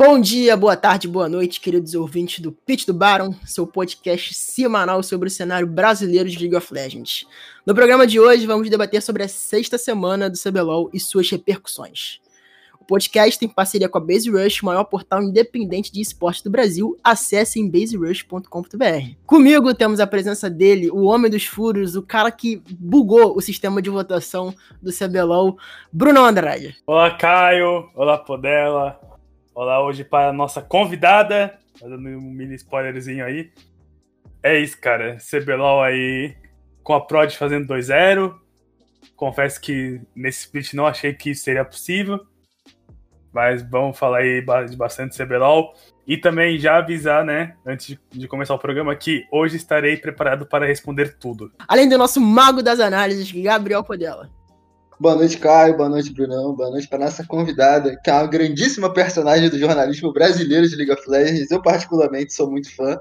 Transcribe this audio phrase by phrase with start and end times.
[0.00, 5.02] Bom dia, boa tarde, boa noite, queridos ouvintes do Pitch do Baron, seu podcast semanal
[5.02, 7.26] sobre o cenário brasileiro de League of Legends.
[7.66, 12.20] No programa de hoje, vamos debater sobre a sexta semana do CBLOL e suas repercussões.
[12.80, 16.50] O podcast tem parceria com a Base Rush, o maior portal independente de esporte do
[16.50, 16.96] Brasil.
[17.02, 19.16] Acesse em baserush.com.br.
[19.26, 23.82] Comigo temos a presença dele, o homem dos furos, o cara que bugou o sistema
[23.82, 25.58] de votação do CBLOL,
[25.92, 26.76] Bruno Andrade.
[26.86, 27.90] Olá, Caio.
[27.96, 29.17] Olá, Podela.
[29.60, 33.50] Olá hoje para a nossa convidada, dando um mini spoilerzinho aí.
[34.40, 35.16] É isso, cara.
[35.16, 36.36] CBLOL aí
[36.84, 38.36] com a Prod fazendo 2-0.
[39.16, 42.20] Confesso que nesse split não achei que isso seria possível.
[43.32, 44.40] Mas vamos falar aí
[44.70, 45.74] de bastante CBLOL.
[46.06, 50.66] E também já avisar, né, antes de começar o programa, que hoje estarei preparado para
[50.66, 51.50] responder tudo.
[51.66, 54.30] Além do nosso mago das análises, Gabriel Podela.
[55.00, 55.76] Boa noite, Caio.
[55.76, 56.56] Boa noite, Brunão.
[56.56, 60.90] Boa noite para nossa convidada, que é uma grandíssima personagem do jornalismo brasileiro de League
[60.90, 61.52] of Legends.
[61.52, 62.98] Eu, particularmente, sou muito fã.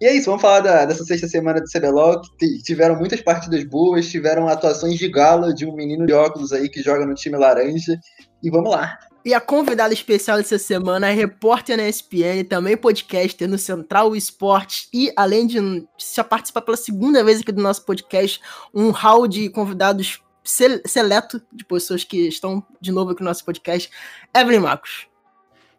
[0.00, 3.64] E é isso, vamos falar da, dessa sexta semana do CBLOL, que tiveram muitas partidas
[3.64, 7.36] boas, tiveram atuações de gala de um menino de óculos aí que joga no time
[7.36, 7.98] laranja.
[8.40, 8.96] E vamos lá.
[9.24, 14.88] E a convidada especial dessa semana é repórter na ESPN, também podcaster no Central Esportes
[14.92, 18.40] e, além de já participar pela segunda vez aqui do nosso podcast,
[18.72, 23.90] um hall de convidados seleto de pessoas que estão de novo aqui no nosso podcast,
[24.34, 25.06] Evelyn Marcos.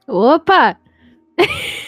[0.07, 0.77] Opa!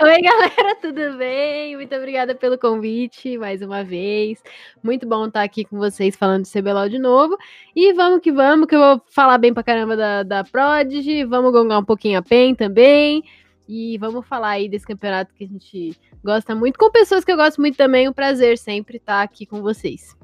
[0.00, 1.76] Oi, galera, tudo bem?
[1.76, 4.40] Muito obrigada pelo convite mais uma vez.
[4.82, 7.36] Muito bom estar aqui com vocês falando de CBLOL de novo.
[7.74, 11.24] E vamos que vamos, que eu vou falar bem pra caramba da, da Prodigy.
[11.24, 13.24] Vamos gongar um pouquinho a PEN também.
[13.68, 17.36] E vamos falar aí desse campeonato que a gente gosta muito, com pessoas que eu
[17.36, 18.08] gosto muito também.
[18.08, 20.16] Um prazer sempre estar aqui com vocês.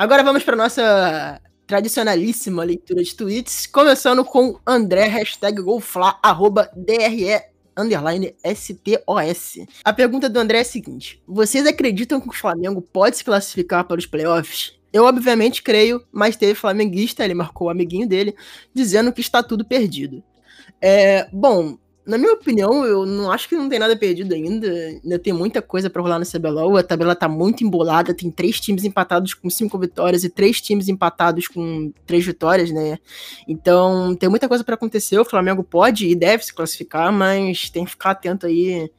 [0.00, 7.38] Agora vamos para nossa tradicionalíssima leitura de tweets, começando com André, hashtag Golfla, arroba DRE,
[7.76, 9.66] underline STOS.
[9.84, 13.84] A pergunta do André é a seguinte, vocês acreditam que o Flamengo pode se classificar
[13.84, 14.72] para os playoffs?
[14.90, 18.34] Eu, obviamente, creio, mas teve flamenguista, ele marcou o amiguinho dele,
[18.72, 20.24] dizendo que está tudo perdido.
[20.80, 21.76] É, bom,
[22.10, 24.68] na minha opinião, eu não acho que não tem nada perdido ainda.
[24.68, 26.76] Ainda tem muita coisa para rolar no CBLOL.
[26.76, 28.12] A tabela tá muito embolada.
[28.12, 32.98] Tem três times empatados com cinco vitórias e três times empatados com três vitórias, né?
[33.46, 35.18] Então tem muita coisa para acontecer.
[35.18, 38.90] O Flamengo pode e deve se classificar, mas tem que ficar atento aí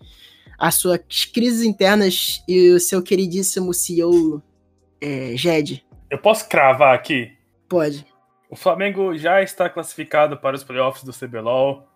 [0.57, 0.99] às suas
[1.33, 4.41] crises internas e o seu queridíssimo CEO
[5.01, 5.85] é, Jed.
[6.09, 7.33] Eu posso cravar aqui?
[7.67, 8.05] Pode.
[8.49, 11.90] O Flamengo já está classificado para os playoffs do CBLOL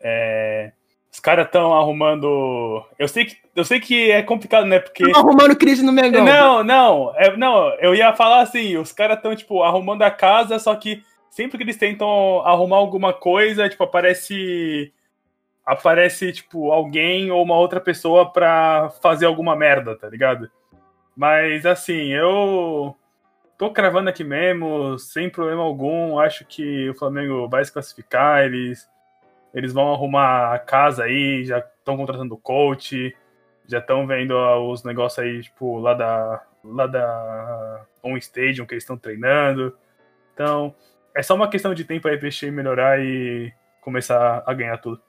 [0.00, 0.72] é,
[1.12, 2.84] os caras estão arrumando.
[2.98, 4.78] Eu sei, que, eu sei que é complicado, né?
[4.78, 5.04] Porque.
[5.10, 6.24] Tão arrumando crise no Mengão.
[6.24, 7.12] Não, não.
[7.16, 11.02] É, não, eu ia falar assim: os caras estão, tipo, arrumando a casa, só que
[11.28, 14.92] sempre que eles tentam arrumar alguma coisa, tipo, aparece.
[15.66, 20.50] Aparece, tipo, alguém ou uma outra pessoa pra fazer alguma merda, tá ligado?
[21.16, 22.96] Mas, assim, eu.
[23.58, 26.18] Tô cravando aqui mesmo, sem problema algum.
[26.18, 28.42] Acho que o Flamengo vai se classificar.
[28.42, 28.88] Eles
[29.54, 33.14] eles vão arrumar a casa aí, já estão contratando coach,
[33.66, 34.34] já estão vendo
[34.70, 39.76] os negócios aí, tipo, lá da, lá da On Stadium que eles estão treinando.
[40.34, 40.74] Então,
[41.14, 45.00] é só uma questão de tempo aí pra investir, melhorar e começar a ganhar tudo.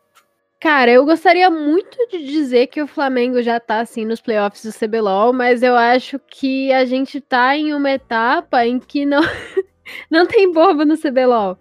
[0.59, 4.71] Cara, eu gostaria muito de dizer que o Flamengo já tá assim nos playoffs do
[4.71, 9.21] CBLOL, mas eu acho que a gente tá em uma etapa em que não,
[10.09, 11.57] não tem bobo no CBLOL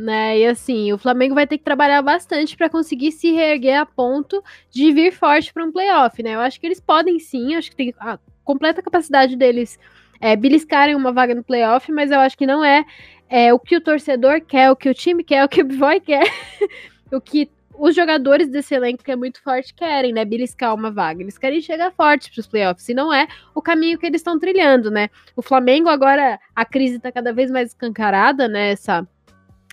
[0.00, 0.38] né?
[0.38, 4.42] E assim, o Flamengo vai ter que trabalhar bastante para conseguir se reerguer a ponto
[4.70, 6.34] de vir forte para um playoff, né?
[6.34, 9.78] Eu acho que eles podem sim, acho que tem a completa capacidade deles
[10.20, 12.84] é, beliscarem uma vaga no playoff, mas eu acho que não é,
[13.28, 16.00] é o que o torcedor quer, o que o time quer, o que o Boy
[16.00, 16.24] quer,
[17.12, 17.50] o que
[17.80, 20.22] os jogadores desse elenco que é muito forte querem, né?
[20.22, 21.22] Beliscar uma vaga.
[21.22, 22.86] Eles querem chegar forte para os playoffs.
[22.90, 25.08] E não é o caminho que eles estão trilhando, né?
[25.34, 28.72] O Flamengo agora, a crise está cada vez mais escancarada, né?
[28.72, 29.08] Essa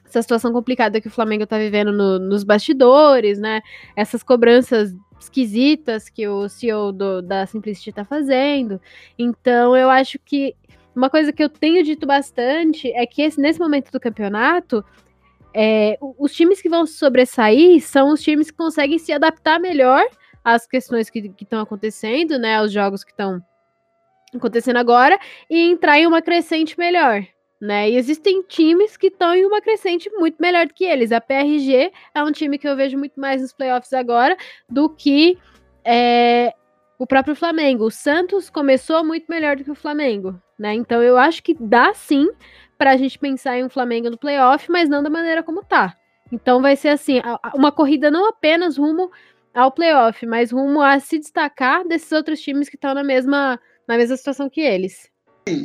[0.07, 3.61] essa situação complicada que o Flamengo tá vivendo no, nos bastidores, né?
[3.95, 8.79] Essas cobranças esquisitas que o CEO do, da Simplicity tá fazendo.
[9.17, 10.55] Então, eu acho que
[10.95, 14.83] uma coisa que eu tenho dito bastante é que esse, nesse momento do campeonato,
[15.53, 20.03] é, os times que vão sobressair são os times que conseguem se adaptar melhor
[20.43, 22.55] às questões que estão acontecendo, né?
[22.55, 23.41] Aos jogos que estão
[24.33, 25.19] acontecendo agora
[25.49, 27.25] e entrar em uma crescente melhor
[27.59, 27.89] né?
[27.89, 31.11] E existem times que estão em uma crescente muito melhor do que eles.
[31.11, 34.37] A PRG é um time que eu vejo muito mais nos playoffs agora
[34.69, 35.37] do que
[35.83, 36.53] é,
[36.99, 37.85] o próprio Flamengo.
[37.85, 40.73] O Santos começou muito melhor do que o Flamengo, né?
[40.73, 42.29] Então eu acho que dá sim
[42.77, 45.95] para a gente pensar em um Flamengo no playoff, mas não da maneira como tá.
[46.31, 47.21] Então vai ser assim,
[47.55, 49.09] uma corrida não apenas rumo
[49.53, 53.97] ao playoff, mas rumo a se destacar desses outros times que estão na mesma, na
[53.97, 55.09] mesma situação que eles.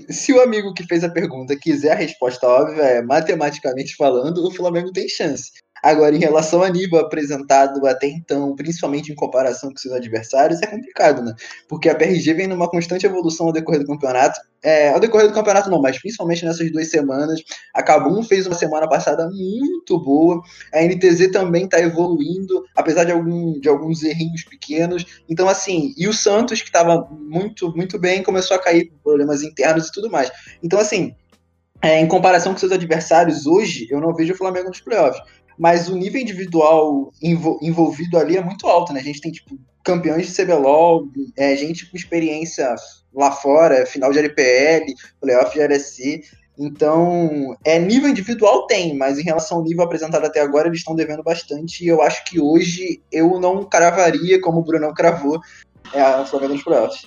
[0.09, 4.51] Se o amigo que fez a pergunta quiser a resposta óbvia, é matematicamente falando, o
[4.51, 5.51] Flamengo tem chance.
[5.83, 10.67] Agora, em relação ao nível apresentado até então, principalmente em comparação com seus adversários, é
[10.67, 11.35] complicado, né?
[11.69, 14.41] Porque a PRG vem numa constante evolução ao decorrer do campeonato.
[14.63, 17.43] É, ao decorrer do campeonato não, mas principalmente nessas duas semanas.
[17.75, 20.41] A Kabum fez uma semana passada muito boa.
[20.73, 25.05] A NTZ também está evoluindo, apesar de, algum, de alguns errinhos pequenos.
[25.29, 29.43] Então, assim, e o Santos, que estava muito, muito bem, começou a cair por problemas
[29.43, 30.31] internos e tudo mais.
[30.63, 31.13] Então, assim,
[31.83, 35.21] é, em comparação com seus adversários hoje, eu não vejo o Flamengo nos playoffs
[35.63, 38.99] mas o nível individual envolvido ali é muito alto, né?
[38.99, 42.75] A gente tem, tipo, campeões de CBLOL, é, gente com experiência
[43.15, 46.25] lá fora, final de LPL, playoff de LSC.
[46.59, 50.97] Então, é nível individual tem, mas em relação ao nível apresentado até agora, eles estão
[50.97, 51.85] devendo bastante.
[51.85, 55.39] E eu acho que hoje eu não cravaria, como o Brunão cravou,
[55.95, 57.07] é a Flamengo nos playoffs.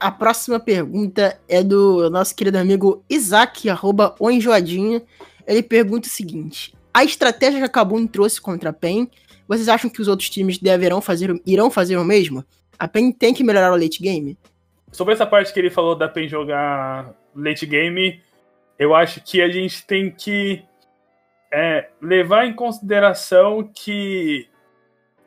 [0.00, 5.02] A próxima pergunta é do nosso querido amigo Isaac, arroba o Enjoadinho.
[5.46, 9.08] Ele pergunta o seguinte: a estratégia que a Kabum trouxe contra a PEN,
[9.46, 12.44] vocês acham que os outros times deverão fazer, irão fazer o mesmo?
[12.78, 14.36] A PEN tem que melhorar o late game?
[14.92, 18.20] Sobre essa parte que ele falou da PEN jogar late game,
[18.78, 20.62] eu acho que a gente tem que
[21.52, 24.48] é, levar em consideração que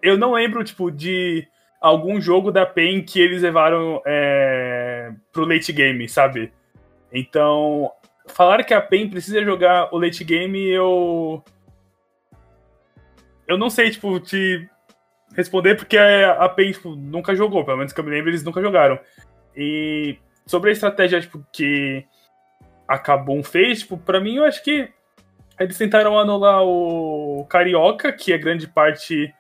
[0.02, 1.48] eu não lembro, tipo, de
[1.80, 6.52] algum jogo da PEN que eles levaram é, pro late game, sabe?
[7.12, 7.92] Então,
[8.28, 11.44] falar que a PEN precisa jogar o late game, eu.
[13.48, 14.70] Eu não sei, tipo, te
[15.36, 18.62] responder porque a PEN tipo, nunca jogou, pelo menos que eu me lembro, eles nunca
[18.62, 19.00] jogaram.
[19.56, 22.06] E sobre a estratégia tipo, que
[22.88, 24.90] a Kabum fez, tipo, pra mim eu acho que
[25.60, 29.34] eles tentaram anular o Carioca, que é grande parte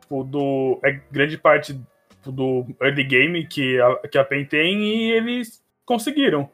[0.00, 0.80] tipo, do.
[0.84, 5.62] É grande parte tipo, do early game que a, que a PEN tem, e eles
[5.84, 6.50] conseguiram.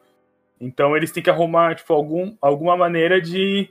[0.60, 3.69] Então eles têm que arrumar tipo, algum, alguma maneira de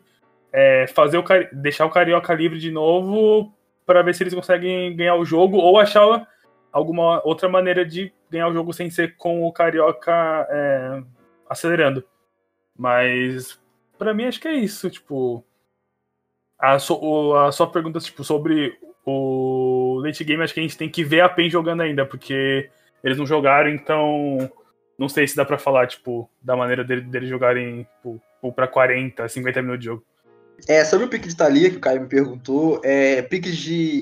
[0.57, 3.54] é, fazer o, deixar o Carioca livre de novo
[3.86, 6.25] para ver se eles conseguem ganhar o jogo ou achar
[6.72, 11.04] alguma outra maneira de ganhar o jogo sem ser com o Carioca é,
[11.50, 12.06] acelerando.
[12.74, 13.60] Mas
[14.00, 15.44] para mim acho que é isso, tipo
[16.58, 20.90] a, so, a sua pergunta tipo sobre o late game acho que a gente tem
[20.90, 22.69] que ver a PEN jogando ainda, porque
[23.04, 24.50] eles não jogaram, então
[24.98, 28.22] não sei se dá para falar, tipo, da maneira deles dele jogarem tipo,
[28.54, 30.06] para 40, 50 minutos de jogo.
[30.68, 34.02] É, sobre o pique de Thalia, que o Caio me perguntou, é, piques de.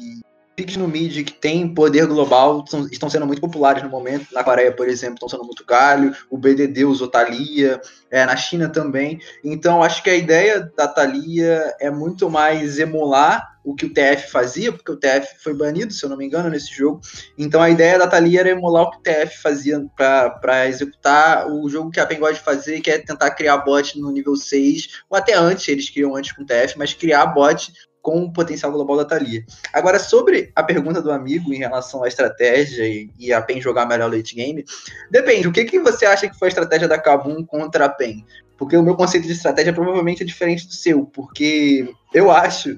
[0.56, 4.28] Piques no mid que tem poder global são, estão sendo muito populares no momento.
[4.32, 6.16] Na Coreia, por exemplo, estão sendo muito galho.
[6.30, 7.82] O BDD usou Thalia.
[8.12, 9.20] É, na China também.
[9.44, 14.30] Então, acho que a ideia da Thalia é muito mais emular o que o TF
[14.30, 17.00] fazia, porque o TF foi banido, se eu não me engano, nesse jogo.
[17.38, 21.68] Então a ideia da Thalia era emular o que o TF fazia para executar o
[21.70, 25.04] jogo que a PEN gosta de fazer, que é tentar criar bot no nível 6,
[25.10, 27.72] ou até antes, eles criam antes com o TF, mas criar bot
[28.04, 29.46] com o potencial global da Thalia.
[29.72, 33.88] Agora, sobre a pergunta do amigo em relação à estratégia e, e a PEN jogar
[33.88, 34.66] melhor late game,
[35.10, 35.48] depende.
[35.48, 38.26] O que, que você acha que foi a estratégia da Kabum contra a PEN?
[38.58, 42.78] Porque o meu conceito de estratégia provavelmente é diferente do seu, porque eu acho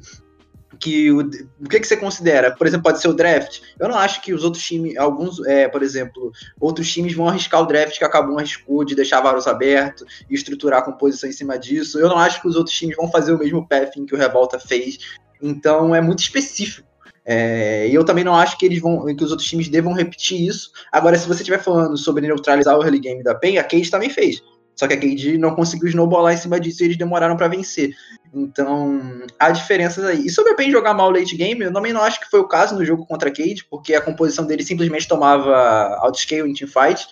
[0.79, 2.55] que o, o que, que você considera?
[2.55, 3.61] Por exemplo, pode ser o draft.
[3.79, 7.61] Eu não acho que os outros times, alguns, é, por exemplo, outros times vão arriscar
[7.61, 11.57] o draft que acabou arriscou de deixar Varus aberto e estruturar a composição em cima
[11.57, 11.99] disso.
[11.99, 14.59] Eu não acho que os outros times vão fazer o mesmo pathing que o Revolta
[14.59, 14.99] fez.
[15.45, 16.87] Então é muito específico.
[17.27, 20.47] É, e eu também não acho que eles vão, que os outros times devam repetir
[20.47, 20.71] isso.
[20.91, 24.09] Agora, se você estiver falando sobre neutralizar o early game da PEN, a Cade também
[24.09, 24.41] fez.
[24.75, 27.95] Só que a Cade não conseguiu snowballar em cima disso e eles demoraram para vencer.
[28.33, 30.25] Então, há diferenças aí.
[30.25, 32.47] E sobre a PEN jogar mal late game, eu também não acho que foi o
[32.47, 37.07] caso no jogo contra a Cade, porque a composição dele simplesmente tomava outscale em teamfight.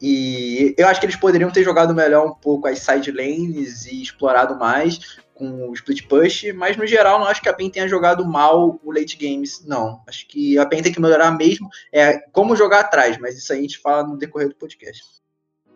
[0.00, 4.00] E eu acho que eles poderiam ter jogado melhor um pouco as side lanes e
[4.00, 7.88] explorado mais com o split push, mas no geral não acho que a PEN tenha
[7.88, 10.02] jogado mal o late games, não.
[10.06, 13.60] Acho que a PEN tem que melhorar mesmo é como jogar atrás, mas isso aí
[13.60, 15.02] a gente fala no decorrer do podcast.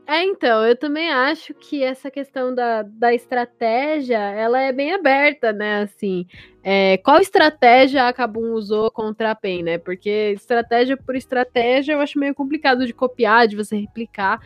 [0.06, 5.50] É, então, eu também acho que essa questão da, da estratégia, ela é bem aberta,
[5.50, 6.26] né, assim,
[6.62, 12.00] é, qual estratégia a Kabum usou contra a PEN, né, porque estratégia por estratégia eu
[12.00, 14.40] acho meio complicado de copiar, de você replicar,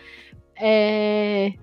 [0.54, 1.54] é,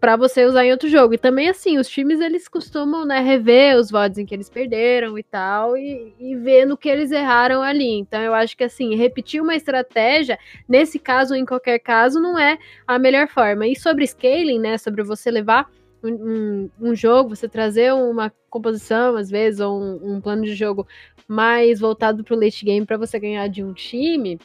[0.00, 1.14] para você usar em outro jogo.
[1.14, 5.18] E também, assim, os times eles costumam né, rever os votos em que eles perderam
[5.18, 7.98] e tal, e, e ver no que eles erraram ali.
[7.98, 10.38] Então, eu acho que, assim, repetir uma estratégia,
[10.68, 13.66] nesse caso ou em qualquer caso, não é a melhor forma.
[13.66, 15.68] E sobre scaling, né, sobre você levar
[16.02, 20.86] um, um, jogo, você trazer uma composição, às vezes, ou um, um plano de jogo
[21.26, 24.38] mais voltado para o late game para você ganhar de um time,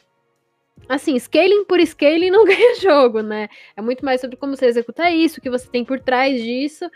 [0.88, 3.48] assim, scaling por scaling não ganha jogo, né?
[3.76, 6.90] É muito mais sobre como você executar isso, o que você tem por trás disso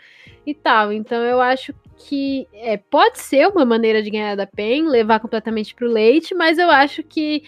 [0.45, 0.91] e tal.
[0.91, 5.75] Então eu acho que é, pode ser uma maneira de ganhar da PEN, levar completamente
[5.75, 7.43] para o leite, mas eu acho que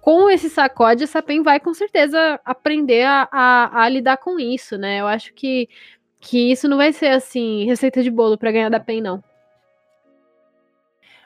[0.00, 4.76] com esse sacode, essa PEN vai com certeza aprender a, a, a, lidar com isso,
[4.76, 5.00] né?
[5.00, 5.66] Eu acho que,
[6.20, 9.24] que isso não vai ser assim, receita de bolo para ganhar da PEN, não.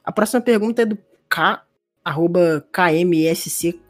[0.04, 0.96] A próxima pergunta é do
[1.28, 1.60] K,
[2.08, 3.80] arroba KMSC,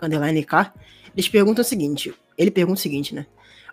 [0.46, 0.74] K.
[1.14, 3.26] Eles perguntam o seguinte: ele pergunta o seguinte, né?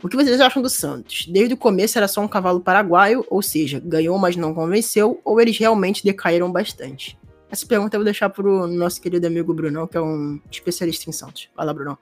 [0.03, 1.25] O que vocês acham do Santos?
[1.25, 5.41] Desde o começo era só um cavalo paraguaio, ou seja, ganhou, mas não convenceu, ou
[5.41, 7.17] eles realmente decaíram bastante?
[7.49, 11.13] Essa pergunta eu vou deixar pro nosso querido amigo Brunão, que é um especialista em
[11.13, 11.49] Santos.
[11.55, 11.97] Vai lá, Brunão.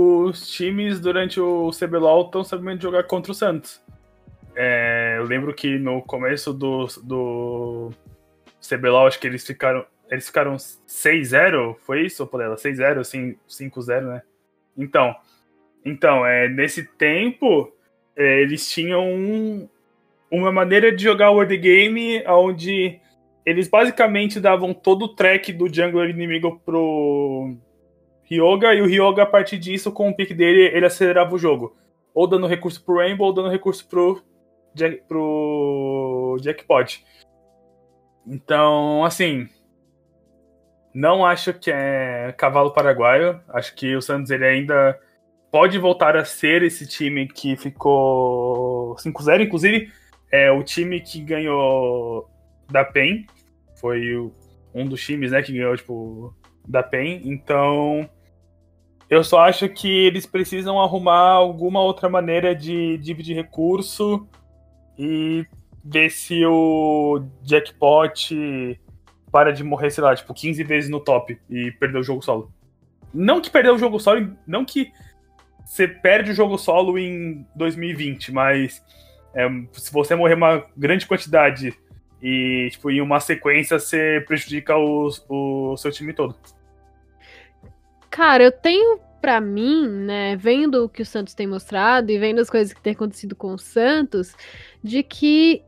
[0.00, 3.80] Os times durante o CBLOL estão sabendo jogar contra o Santos.
[4.54, 7.90] É, eu lembro que no começo do, do
[8.60, 9.84] CBLOL, acho que eles ficaram.
[10.10, 12.56] Eles ficaram 6-0, foi isso, Podela?
[12.56, 14.22] 6-0, 5-0, né?
[14.76, 15.14] Então,
[15.84, 17.72] então é, nesse tempo,
[18.16, 19.68] é, eles tinham um,
[20.30, 23.00] uma maneira de jogar o World Game onde
[23.44, 27.56] eles basicamente davam todo o track do jungler inimigo pro
[28.24, 31.74] Ryoga, e o Ryoga, a partir disso, com o pick dele, ele acelerava o jogo.
[32.12, 34.22] Ou dando recurso pro Rainbow, ou dando recurso pro,
[34.74, 37.02] Jack, pro Jackpot.
[38.26, 39.48] Então, assim,
[40.98, 43.40] não acho que é cavalo paraguaio.
[43.48, 44.98] Acho que o Santos ele ainda
[45.48, 49.42] pode voltar a ser esse time que ficou 5-0.
[49.42, 49.92] Inclusive,
[50.32, 52.28] é o time que ganhou
[52.68, 53.26] da PEN
[53.76, 54.00] foi
[54.74, 56.34] um dos times, né, que ganhou, tipo,
[56.66, 57.22] da PEN.
[57.24, 58.10] Então,
[59.08, 64.28] eu só acho que eles precisam arrumar alguma outra maneira de dividir recurso
[64.98, 65.46] e
[65.84, 68.78] ver se o jackpot
[69.30, 72.52] para de morrer, sei lá, tipo, 15 vezes no top e perder o jogo solo.
[73.12, 74.92] Não que perder o jogo solo, não que
[75.64, 78.82] você perde o jogo solo em 2020, mas
[79.34, 81.74] é, se você morrer uma grande quantidade
[82.22, 86.34] e, tipo, em uma sequência você prejudica o, o seu time todo.
[88.10, 92.40] Cara, eu tenho para mim, né, vendo o que o Santos tem mostrado e vendo
[92.40, 94.34] as coisas que tem acontecido com o Santos,
[94.82, 95.62] de que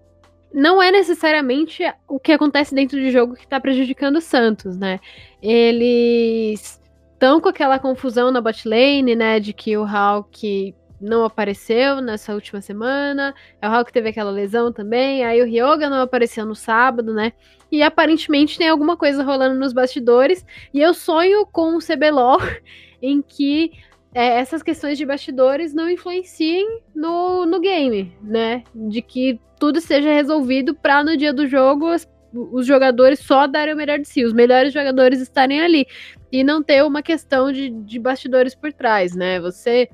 [0.53, 4.99] não é necessariamente o que acontece dentro de jogo que tá prejudicando o Santos, né?
[5.43, 6.81] Eles
[7.13, 12.35] estão com aquela confusão na bot lane, né, de que o Hulk não apareceu nessa
[12.35, 13.35] última semana.
[13.61, 15.25] É o Hulk teve aquela lesão também.
[15.25, 17.33] Aí o Ryoga não apareceu no sábado, né?
[17.73, 20.45] E aparentemente tem alguma coisa rolando nos bastidores.
[20.75, 22.39] E eu sonho com um CBLOL
[23.01, 23.73] em que
[24.15, 28.65] é, essas questões de bastidores não influenciem no, no game, né?
[28.75, 31.87] De que tudo seja resolvido para no dia do jogo
[32.33, 35.87] os jogadores só darem o melhor de si, os melhores jogadores estarem ali.
[36.31, 39.41] E não ter uma questão de, de bastidores por trás, né?
[39.41, 39.89] Você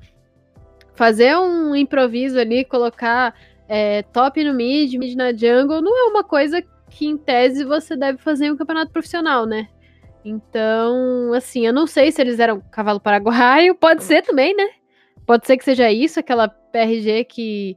[0.94, 3.35] fazer um improviso ali, colocar
[3.68, 7.96] é, top no mid, mid na jungle, não é uma coisa que, em tese, você
[7.96, 9.68] deve fazer em um campeonato profissional, né?
[10.28, 14.68] Então, assim, eu não sei se eles eram cavalo paraguaio, pode ser também, né?
[15.25, 17.76] Pode ser que seja isso, aquela PRG que,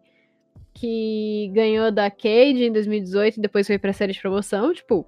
[0.74, 5.06] que ganhou da Cade em 2018 e depois foi pra série de promoção, tipo,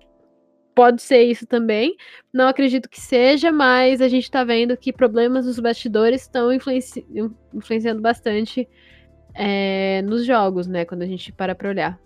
[0.75, 1.95] pode ser isso também.
[2.31, 7.05] Não acredito que seja, mas a gente está vendo que problemas nos bastidores estão influenci
[7.53, 8.67] influenciando bastante
[9.33, 10.85] é, nos jogos, né?
[10.85, 11.99] Quando a gente para para olhar.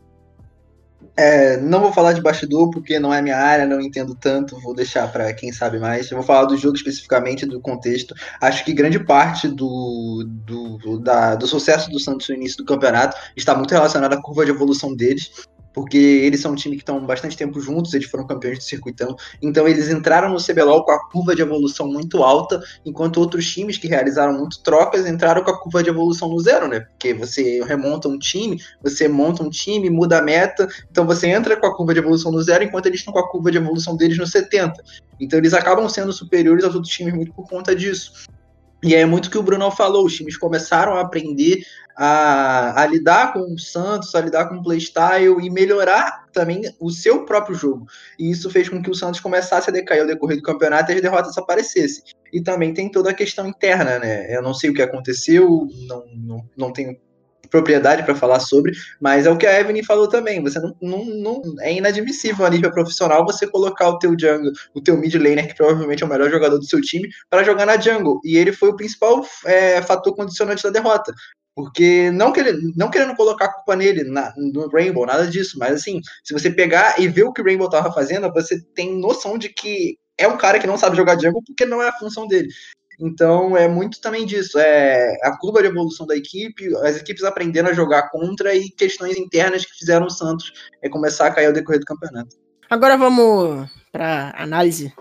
[1.16, 4.74] É, não vou falar de bastidor porque não é minha área, não entendo tanto, vou
[4.74, 6.10] deixar para quem sabe mais.
[6.10, 8.14] Eu vou falar do jogo especificamente, do contexto.
[8.42, 13.18] Acho que grande parte do, do, da, do sucesso do Santos no início do campeonato
[13.36, 15.32] está muito relacionado à curva de evolução deles
[15.76, 19.14] porque eles são um time que estão bastante tempo juntos, eles foram campeões do circuitão,
[19.42, 23.78] então eles entraram no CBLOL com a curva de evolução muito alta, enquanto outros times
[23.78, 26.80] que realizaram muito trocas entraram com a curva de evolução no zero, né?
[26.80, 31.58] Porque você remonta um time, você monta um time, muda a meta, então você entra
[31.58, 33.98] com a curva de evolução no zero, enquanto eles estão com a curva de evolução
[33.98, 34.82] deles no 70.
[35.20, 38.14] Então eles acabam sendo superiores aos outros times muito por conta disso.
[38.82, 41.66] E é muito que o Bruno falou, os times começaram a aprender
[41.96, 46.92] a, a, lidar com o Santos, a lidar com o playstyle e melhorar também o
[46.92, 47.88] seu próprio jogo.
[48.20, 50.96] E isso fez com que o Santos começasse a decair ao decorrer do campeonato e
[50.96, 52.04] as derrotas aparecessem.
[52.34, 54.36] E também tem toda a questão interna, né?
[54.36, 56.98] Eu não sei o que aconteceu, não, não, não tenho
[57.56, 60.44] propriedade para falar sobre, mas é o que a Evelyn falou também.
[60.44, 64.82] Você não, não, não, é inadmissível a nível profissional você colocar o teu jungle, o
[64.82, 67.80] teu mid laner, que provavelmente é o melhor jogador do seu time, para jogar na
[67.80, 68.20] jungle.
[68.24, 71.14] E ele foi o principal é, fator condicionante da derrota.
[71.56, 75.74] Porque não, querendo, não querendo colocar a culpa nele, na, no Rainbow, nada disso, mas
[75.74, 79.38] assim, se você pegar e ver o que o Rainbow tava fazendo, você tem noção
[79.38, 82.28] de que é um cara que não sabe jogar jungle porque não é a função
[82.28, 82.50] dele.
[83.00, 87.70] Então é muito também disso, é a curva de evolução da equipe, as equipes aprendendo
[87.70, 91.54] a jogar contra e questões internas que fizeram o Santos é começar a cair ao
[91.54, 92.36] decorrer do campeonato.
[92.70, 94.94] Agora vamos para análise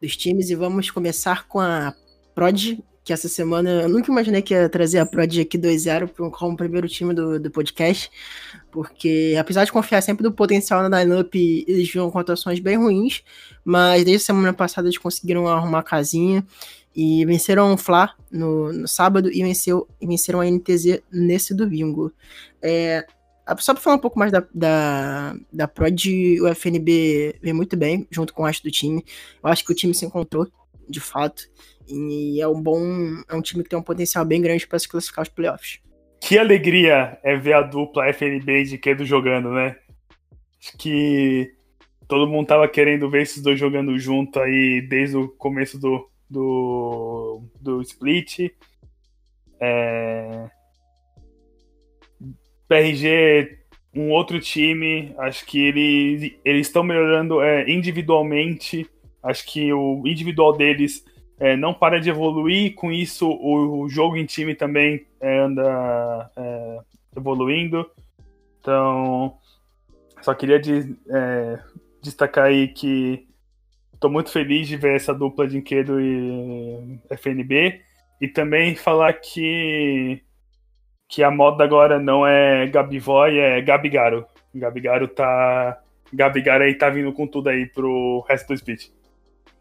[0.00, 1.94] dos times e vamos começar com a
[2.34, 6.56] Prod, que essa semana eu nunca imaginei que ia trazer a Prod aqui 2-0 como
[6.56, 8.10] primeiro time do, do podcast,
[8.70, 13.22] porque apesar de confiar sempre do potencial na lineup, eles viam com atuações bem ruins,
[13.64, 16.46] mas desde a semana passada eles conseguiram arrumar a casinha
[16.94, 22.12] e venceram o Fla no, no sábado e, venceu, e venceram a NTZ nesse domingo.
[22.60, 23.06] É,
[23.58, 26.06] só para falar um pouco mais da, da, da Prod,
[26.40, 29.04] o FNB vem muito bem junto com o resto do time.
[29.42, 30.46] Eu acho que o time se encontrou,
[30.88, 31.50] de fato.
[31.92, 32.80] E é um bom.
[33.28, 35.78] É um time que tem um potencial bem grande para se classificar aos playoffs.
[36.18, 39.76] Que alegria é ver a dupla FNB de Kedo jogando, né?
[40.58, 41.52] Acho que
[42.08, 47.42] todo mundo tava querendo ver esses dois jogando junto aí desde o começo do, do,
[47.60, 48.50] do split.
[49.60, 50.48] É...
[52.68, 53.58] PRG,
[53.94, 58.88] um outro time, acho que eles eles estão melhorando é, individualmente.
[59.22, 61.04] Acho que o individual deles
[61.42, 66.30] é, não para de evoluir, com isso o, o jogo em time também é, anda
[66.36, 66.78] é,
[67.16, 67.90] evoluindo.
[68.60, 69.36] Então,
[70.20, 71.58] só queria de, é,
[72.00, 73.26] destacar aí que
[73.92, 77.80] estou muito feliz de ver essa dupla de Inquedo e FNB.
[78.20, 80.22] E também falar que,
[81.08, 84.24] que a moda agora não é Gabivoy, é Gabigaro.
[84.54, 85.82] Gabigaro tá.
[86.12, 88.92] Gabigaro aí tá vindo com tudo aí pro resto do speed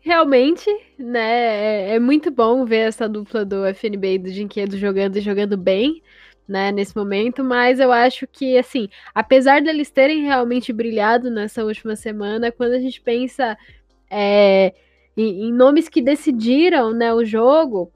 [0.01, 5.17] realmente, né, é, é, muito bom ver essa dupla do FNB e do Dinquedo jogando
[5.17, 6.01] e jogando bem,
[6.47, 11.95] né, nesse momento, mas eu acho que, assim, apesar deles terem realmente brilhado nessa última
[11.95, 13.57] semana, quando a gente pensa
[14.09, 14.73] é,
[15.15, 17.91] em, em nomes que decidiram, né, o jogo,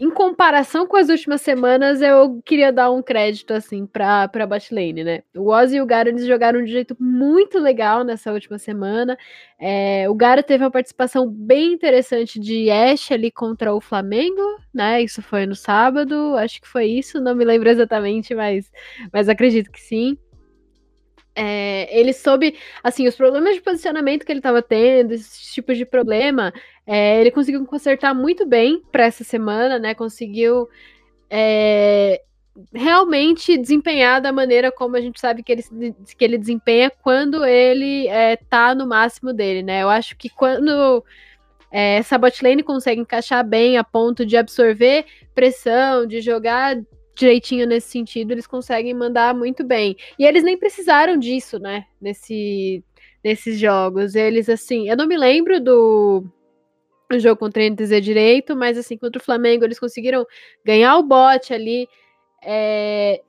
[0.00, 5.02] em comparação com as últimas semanas, eu queria dar um crédito, assim, pra, pra Botlane,
[5.02, 5.22] né?
[5.36, 9.18] O Ozzy e o Garo, eles jogaram de jeito muito legal nessa última semana.
[9.58, 15.02] É, o Garo teve uma participação bem interessante de Ash ali contra o Flamengo, né?
[15.02, 18.70] Isso foi no sábado, acho que foi isso, não me lembro exatamente, mas,
[19.12, 20.16] mas acredito que sim.
[21.40, 25.84] É, ele soube, assim, os problemas de posicionamento que ele estava tendo, esses tipos de
[25.84, 26.52] problema,
[26.84, 29.94] é, ele conseguiu consertar muito bem para essa semana, né?
[29.94, 30.68] Conseguiu
[31.30, 32.20] é,
[32.74, 35.62] realmente desempenhar da maneira como a gente sabe que ele,
[36.16, 39.84] que ele desempenha quando ele é, tá no máximo dele, né?
[39.84, 41.04] Eu acho que quando
[41.70, 45.04] é, essa botlane consegue encaixar bem a ponto de absorver
[45.36, 46.76] pressão, de jogar
[47.18, 49.96] direitinho nesse sentido, eles conseguem mandar muito bem.
[50.18, 51.84] E eles nem precisaram disso, né?
[52.00, 52.82] Nesse,
[53.22, 54.14] nesses jogos.
[54.14, 56.24] Eles, assim, eu não me lembro do
[57.16, 60.24] jogo contra o NTZ direito, mas, assim, contra o Flamengo, eles conseguiram
[60.64, 61.88] ganhar o bote ali.
[62.42, 63.20] É,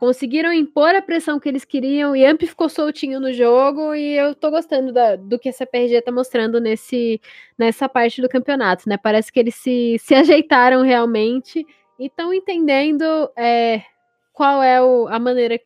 [0.00, 4.34] conseguiram impor a pressão que eles queriam e Amp ficou soltinho no jogo e eu
[4.34, 7.20] tô gostando da, do que essa PRG tá mostrando nesse,
[7.56, 8.96] nessa parte do campeonato, né?
[8.96, 11.64] Parece que eles se, se ajeitaram realmente
[11.98, 13.04] e estão entendendo
[13.36, 13.82] é,
[14.32, 15.60] qual é o, a maneira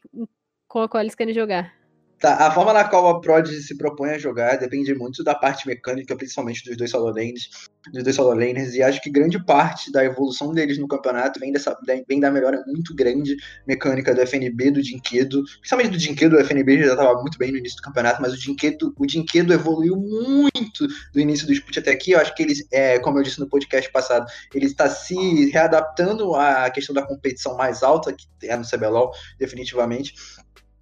[0.67, 1.82] com a qual eles querem jogar.
[2.23, 5.67] Tá, a forma na qual a Prod se propõe a jogar depende muito da parte
[5.67, 7.49] mecânica, principalmente dos dois solo lanes,
[7.93, 11.51] dos dois solo laners, e acho que grande parte da evolução deles no campeonato vem,
[11.51, 16.39] dessa, vem da melhora muito grande mecânica do FNB, do Dinquedo, principalmente do Dinquedo, o
[16.39, 19.97] FNB já estava muito bem no início do campeonato, mas o Dinquedo, o Dinquedo evoluiu
[19.97, 23.41] muito do início do Sput até aqui, eu acho que eles, é, como eu disse
[23.41, 28.57] no podcast passado, ele está se readaptando à questão da competição mais alta, que é
[28.57, 30.15] no CBLOL, definitivamente,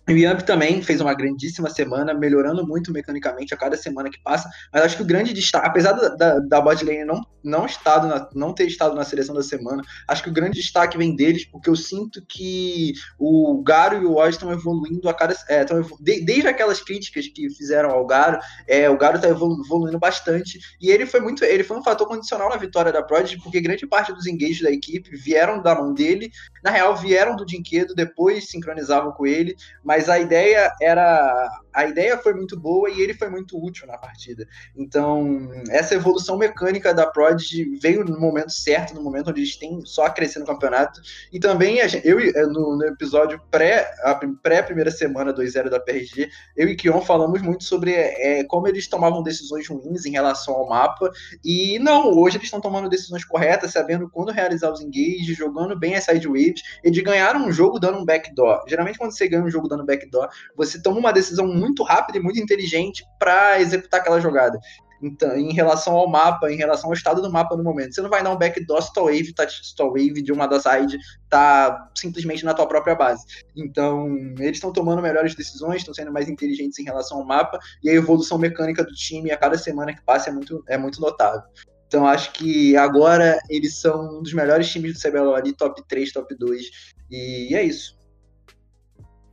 [0.09, 4.49] o Yamp também fez uma grandíssima semana, melhorando muito mecanicamente a cada semana que passa.
[4.73, 6.61] Mas acho que o grande destaque, apesar da, da, da
[7.07, 10.61] não, não, estado na, não ter estado na seleção da semana, acho que o grande
[10.61, 15.15] destaque vem deles, porque eu sinto que o Garo e o Oz estão evoluindo a
[15.15, 15.35] cada.
[15.49, 19.63] É, evolu de, desde aquelas críticas que fizeram ao Garo, é, o Garo está evolu
[19.65, 20.59] evoluindo bastante.
[20.81, 21.45] E ele foi muito.
[21.45, 24.71] Ele foi um fator condicional na vitória da Prodigy, porque grande parte dos engages da
[24.71, 26.31] equipe vieram da mão dele.
[26.65, 29.55] Na real, vieram do Dinquedo, depois sincronizavam com ele.
[29.91, 33.97] Mas a ideia era a ideia foi muito boa e ele foi muito útil na
[33.97, 34.47] partida.
[34.77, 39.81] Então, essa evolução mecânica da Prodigy veio no momento certo, no momento onde eles têm
[39.85, 41.01] só a crescer no campeonato.
[41.33, 46.29] E também, eu eh, no, no episódio pré, a pré primeira semana 2-0 da PRG,
[46.57, 50.69] eu e Kion falamos muito sobre é, como eles tomavam decisões ruins em relação ao
[50.69, 51.11] mapa.
[51.45, 55.95] E não, hoje eles estão tomando decisões corretas, sabendo quando realizar os engages, jogando bem
[55.95, 56.63] as side waves.
[56.83, 58.63] Eles ganharam um jogo dando um backdoor.
[58.69, 62.23] Geralmente, quando você ganha um jogo dando backdoor, você toma uma decisão muito rápida e
[62.23, 64.59] muito inteligente para executar aquela jogada.
[65.03, 68.11] Então, em relação ao mapa, em relação ao estado do mapa no momento, você não
[68.11, 72.45] vai dar um backdoor stall wave, tá, stall wave de uma da side tá simplesmente
[72.45, 73.25] na tua própria base.
[73.57, 77.89] Então, eles estão tomando melhores decisões, estão sendo mais inteligentes em relação ao mapa, e
[77.89, 81.43] a evolução mecânica do time a cada semana que passa é muito, é muito notável.
[81.87, 86.13] Então, acho que agora eles são um dos melhores times do CBLOL ali, top 3,
[86.13, 86.71] top 2,
[87.11, 87.99] e é isso.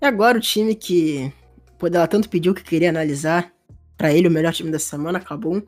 [0.02, 1.32] E agora o time que
[1.78, 3.52] Pô, ela tanto pediu que queria analisar
[3.98, 5.62] para ele o melhor time da semana, Cabum,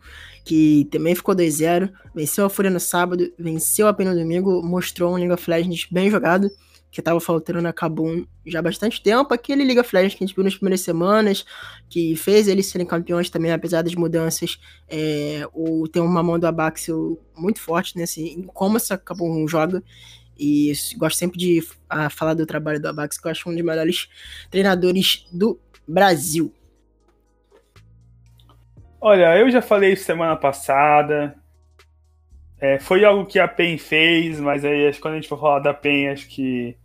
[0.46, 5.14] que também ficou 2-0, venceu a Fúria no sábado, venceu a Pena no domingo, mostrou
[5.14, 6.50] um League of Legends bem jogado,
[6.92, 10.28] que tava faltando na Cabum já há bastante tempo, aquele League of Legends que a
[10.28, 11.46] gente viu nas primeiras semanas,
[11.90, 16.48] que fez eles serem campeões também, apesar das mudanças, é, o, tem uma mão do
[16.48, 19.84] Abaxio muito forte nesse, em como essa Cabum joga,
[20.38, 23.64] e gosto sempre de a, falar do trabalho do Abaxio, que eu acho um dos
[23.64, 24.08] melhores
[24.50, 26.54] treinadores do Brasil.
[29.02, 31.36] Olha, eu já falei semana passada.
[32.60, 35.40] É, foi algo que a PEN fez, mas aí acho que quando a gente for
[35.40, 36.78] falar da PEN, acho que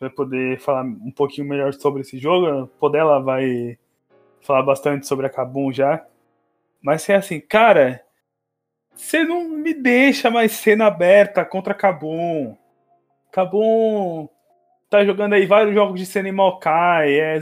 [0.00, 2.66] vai poder falar um pouquinho melhor sobre esse jogo.
[2.80, 3.78] Podela vai
[4.40, 6.04] falar bastante sobre a Kabum já.
[6.82, 8.02] Mas é assim, cara,
[8.92, 12.56] você não me deixa mais cena aberta contra a Kabum.
[13.30, 14.28] Kabum
[14.88, 17.40] tá jogando aí vários jogos de cena em Maokai, é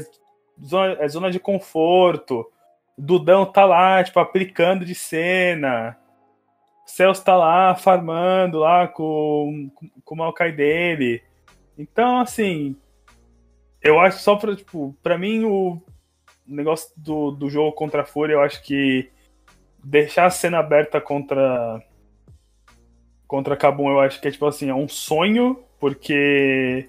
[0.62, 2.50] zona, é zona de conforto.
[2.96, 5.96] Dudão tá lá, tipo, aplicando de cena.
[6.86, 9.70] Celso tá lá farmando lá com,
[10.04, 11.22] com, o Maokai dele.
[11.76, 12.76] Então, assim,
[13.82, 15.80] eu acho só pra, tipo, pra mim o
[16.46, 19.10] negócio do, do jogo contra a Fúria, eu acho que
[19.84, 21.82] deixar a cena aberta contra
[23.26, 26.88] contra Kabum, eu acho que é tipo assim, é um sonho, porque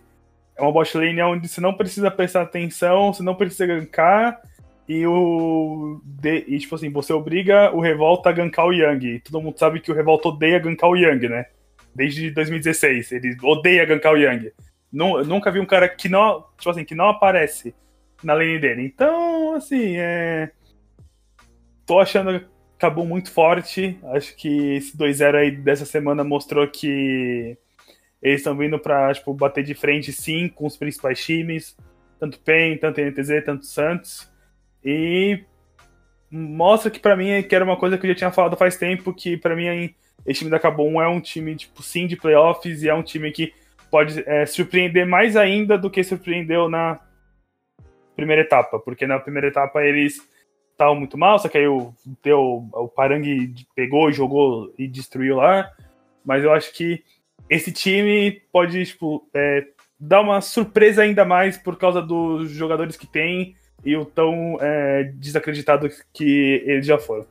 [0.60, 4.41] é uma bot lane onde você não precisa prestar atenção, você não precisa gankar,
[4.89, 6.02] e o.
[6.04, 9.19] De, e, tipo assim, você obriga o Revolta a gankar o Yang.
[9.19, 11.45] todo mundo sabe que o Revolta odeia gankar o Yang, né?
[11.93, 13.12] Desde 2016.
[13.12, 14.52] Ele odeia gankar o Yang.
[14.91, 16.43] nunca vi um cara que não.
[16.58, 17.76] Tipo assim, que não aparece
[18.24, 18.84] na lane dele.
[18.84, 20.52] Então, assim, é.
[21.86, 22.43] Tô achando
[22.80, 24.00] acabou muito forte.
[24.06, 27.58] Acho que esse 2-0 aí dessa semana mostrou que
[28.21, 31.77] eles estão vindo para tipo, bater de frente, sim, com os principais times,
[32.19, 34.32] tanto PEN, tanto NTZ, tanto Santos.
[34.84, 35.43] E
[36.29, 39.13] mostra que para mim, que era uma coisa que eu já tinha falado faz tempo,
[39.13, 39.93] que para mim
[40.25, 43.32] esse time da Cabum é um time, tipo, sim, de playoffs, e é um time
[43.32, 43.53] que
[43.89, 46.99] pode é, surpreender mais ainda do que surpreendeu na
[48.15, 50.21] primeira etapa, porque na primeira etapa eles
[50.71, 51.93] estavam muito mal, só que aí o,
[52.25, 53.23] o, o Parang
[53.75, 55.69] pegou, jogou e destruiu lá,
[56.23, 57.03] mas eu acho que
[57.49, 59.65] esse time pode tipo, é,
[59.99, 65.05] dar uma surpresa ainda mais por causa dos jogadores que tem e o tão é,
[65.15, 67.25] desacreditado que eles já foram.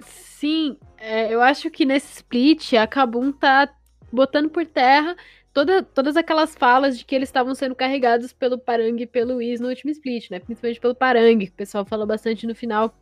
[0.00, 3.72] Sim, é, eu acho que nesse split a Kabum tá
[4.12, 5.16] botando por terra
[5.52, 9.60] toda, todas aquelas falas de que eles estavam sendo carregados pelo Parang e pelo Is
[9.60, 10.40] no último split, né?
[10.40, 12.94] Principalmente pelo Parang, que o pessoal falou bastante no final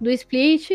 [0.00, 0.70] do split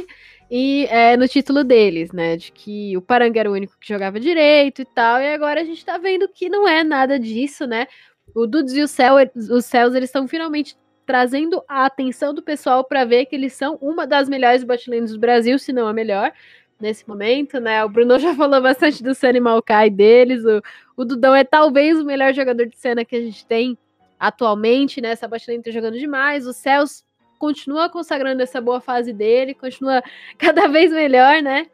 [0.49, 2.35] e é, no título deles, né?
[2.35, 5.63] De que o Paranga era o único que jogava direito e tal, e agora a
[5.63, 7.87] gente tá vendo que não é nada disso, né?
[8.33, 12.83] O Dudes e o Céu, os Céus, eles estão finalmente trazendo a atenção do pessoal
[12.83, 16.31] para ver que eles são uma das melhores botlanes do Brasil, se não a melhor,
[16.79, 17.83] nesse momento, né?
[17.83, 20.61] O Bruno já falou bastante do Sunny Maokai deles, o,
[20.95, 23.77] o Dudão é talvez o melhor jogador de cena que a gente tem
[24.19, 25.09] atualmente, né?
[25.11, 27.03] Essa botlane tá jogando demais, os Céus
[27.39, 30.03] continua consagrando essa boa fase dele, continua
[30.37, 31.65] cada vez melhor, né?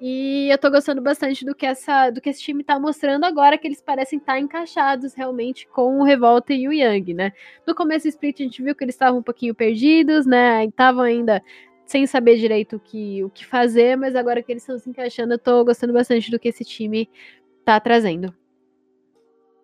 [0.00, 3.58] E eu tô gostando bastante do que, essa, do que esse time tá mostrando agora,
[3.58, 7.32] que eles parecem estar tá encaixados realmente com o Revolta e o Yang, né?
[7.66, 10.64] No começo do split a gente viu que eles estavam um pouquinho perdidos, né?
[10.64, 11.42] Estavam ainda
[11.84, 15.34] sem saber direito o que, o que fazer, mas agora que eles estão se encaixando,
[15.34, 17.10] eu tô gostando bastante do que esse time
[17.62, 18.34] tá trazendo.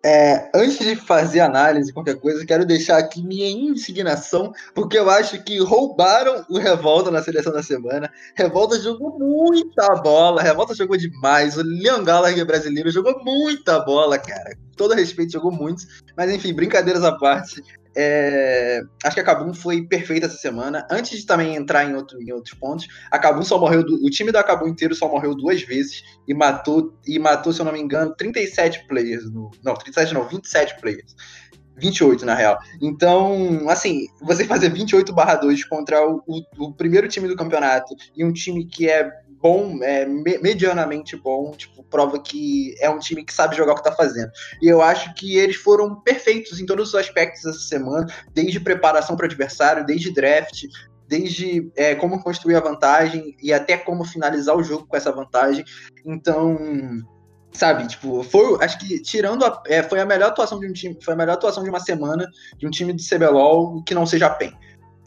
[0.09, 5.43] É, antes de fazer análise, qualquer coisa, quero deixar aqui minha indignação, porque eu acho
[5.43, 8.09] que roubaram o Revolta na seleção da semana.
[8.33, 11.57] Revolta jogou muita bola, Revolta jogou demais.
[11.57, 14.57] O Leon Gallagher brasileiro jogou muita bola, cara.
[14.77, 15.83] Todo respeito, jogou muito.
[16.15, 17.61] Mas enfim, brincadeiras à parte.
[17.99, 20.85] É, acho que a Kabum foi perfeita essa semana.
[20.91, 23.81] Antes de também entrar em, outro, em outros pontos, a Kabum só morreu.
[23.81, 27.65] o time da Kabum inteiro só morreu duas vezes e matou, e matou, se eu
[27.65, 29.27] não me engano, 37 players.
[29.31, 31.15] No, não, 37 não, 27 players.
[31.75, 32.59] 28, na real.
[32.81, 37.95] Então, assim, você fazer 28 barra 2 contra o, o, o, primeiro time do campeonato
[38.15, 39.09] e um time que é
[39.47, 43.83] bom, é, medianamente bom, tipo, prova que é um time que sabe jogar o que
[43.83, 44.29] tá fazendo.
[44.61, 49.15] E eu acho que eles foram perfeitos em todos os aspectos essa semana, desde preparação
[49.15, 50.63] para adversário, desde draft,
[51.07, 55.63] desde é, como construir a vantagem e até como finalizar o jogo com essa vantagem.
[56.05, 56.57] Então,
[57.53, 60.97] sabe, tipo, foi, acho que tirando a, é, foi a melhor atuação de um time,
[61.01, 64.29] foi a melhor atuação de uma semana de um time de CBLOL que não seja
[64.29, 64.53] PEN.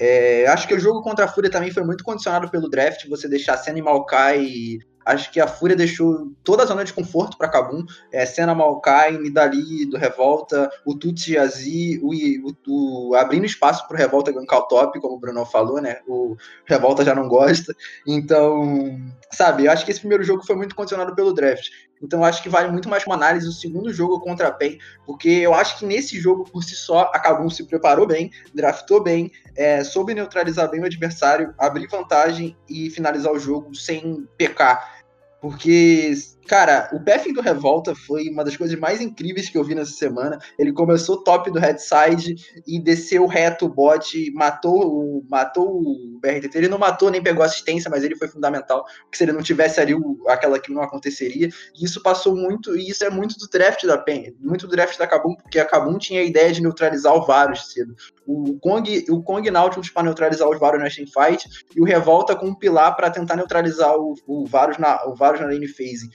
[0.00, 3.28] É, acho que o jogo contra a Fúria também foi muito condicionado pelo draft, você
[3.28, 7.48] deixar Senna e Maokai Acho que a Fúria deixou toda a zona de conforto para
[7.48, 7.84] Kabum.
[8.12, 12.12] É, Senna Maokai, Nidali do Revolta, o Tutsi Azi, o,
[12.48, 15.98] o, o, abrindo espaço para o Revolta gankar o top, como o Bruno falou, né?
[16.06, 16.36] O
[16.66, 17.74] Revolta já não gosta.
[18.06, 18.98] Então,
[19.32, 21.68] sabe, eu acho que esse primeiro jogo foi muito condicionado pelo draft.
[22.02, 25.28] Então, acho que vale muito mais uma análise do segundo jogo contra a PEN, porque
[25.28, 29.30] eu acho que nesse jogo, por si só, a Kabum se preparou bem, draftou bem,
[29.54, 35.00] é, soube neutralizar bem o adversário, abrir vantagem e finalizar o jogo sem pecar.
[35.40, 36.12] Porque
[36.50, 39.92] Cara, o pathing do Revolta foi uma das coisas mais incríveis que eu vi nessa
[39.92, 40.36] semana.
[40.58, 42.34] Ele começou top do headside
[42.66, 46.58] e desceu reto o bot, matou o, matou o BRTT.
[46.58, 48.84] Ele não matou nem pegou assistência, mas ele foi fundamental.
[49.02, 49.94] Porque se ele não tivesse ali,
[50.26, 51.48] aquela que não aconteceria.
[51.78, 54.98] E isso passou muito, e isso é muito do draft da PEN, muito do draft
[54.98, 57.94] da Kabum, porque a Kabum tinha a ideia de neutralizar o Varus cedo.
[58.26, 62.46] O Kong, o Kong Nautilus para neutralizar os Varus na Fight e o Revolta com
[62.46, 66.10] um pilar para tentar neutralizar o, o Varus na, o Varus na lane phase.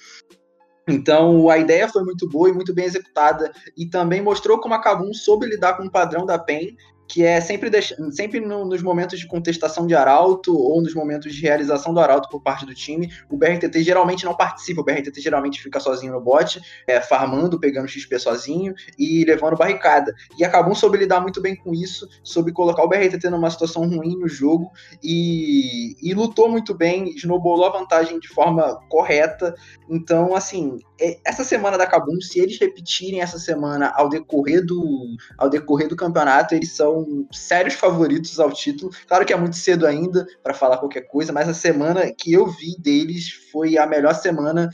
[0.87, 4.81] Então, a ideia foi muito boa e muito bem executada, e também mostrou como a
[4.81, 6.75] Kabum soube lidar com o padrão da PEN
[7.07, 7.69] que é sempre,
[8.11, 12.29] sempre no, nos momentos de contestação de arauto ou nos momentos de realização do arauto
[12.29, 16.21] por parte do time, o BRTT geralmente não participa, o BRTT geralmente fica sozinho no
[16.21, 20.13] bot, é, farmando, pegando XP sozinho e levando barricada.
[20.37, 24.17] E acabou soube lidar muito bem com isso, soube colocar o BRTT numa situação ruim
[24.17, 24.71] no jogo
[25.03, 29.55] e, e lutou muito bem, snowballou a vantagem de forma correta.
[29.89, 30.79] Então, assim,
[31.25, 35.95] essa semana da Kabum, se eles repetirem essa semana ao decorrer do, ao decorrer do
[35.95, 38.91] campeonato, eles são sérios favoritos ao título.
[39.07, 42.47] Claro que é muito cedo ainda para falar qualquer coisa, mas a semana que eu
[42.47, 44.69] vi deles foi a melhor semana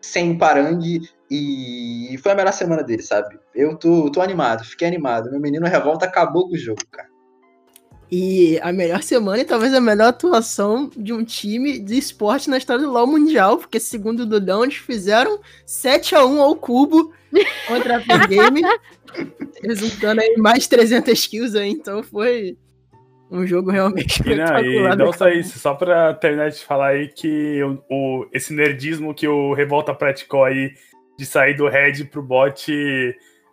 [0.00, 3.38] sem parangue e foi a melhor semana deles, sabe?
[3.54, 5.30] Eu tô, tô animado, fiquei animado.
[5.30, 7.15] Meu menino revolta acabou com o jogo, cara.
[8.10, 12.56] E a melhor semana e talvez a melhor atuação de um time de esporte na
[12.56, 17.12] história do LoL Mundial, porque segundo o Dudão, eles fizeram 7 a 1 ao cubo
[17.66, 18.62] contra a Game,
[19.62, 22.56] resultando em mais 300 kills aí, então foi
[23.28, 27.08] um jogo realmente e, não, e não só isso, só pra terminar de falar aí
[27.08, 30.72] que o, o, esse nerdismo que o Revolta praticou aí
[31.18, 32.70] de sair do Red pro bot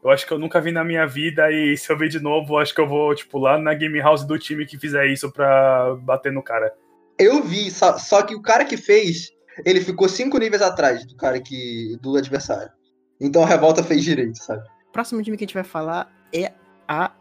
[0.04, 2.58] eu acho que eu nunca vi na minha vida e se eu ver de novo,
[2.58, 5.96] acho que eu vou, tipo, lá na game house do time que fizer isso pra
[6.02, 6.74] bater no cara.
[7.18, 9.32] Eu vi, só, só que o cara que fez,
[9.66, 11.98] ele ficou cinco níveis atrás do cara que.
[12.02, 12.72] do adversário.
[13.20, 14.63] Então a revolta fez direito, sabe?
[14.89, 16.52] O próximo time que a gente vai falar é
[16.88, 17.12] a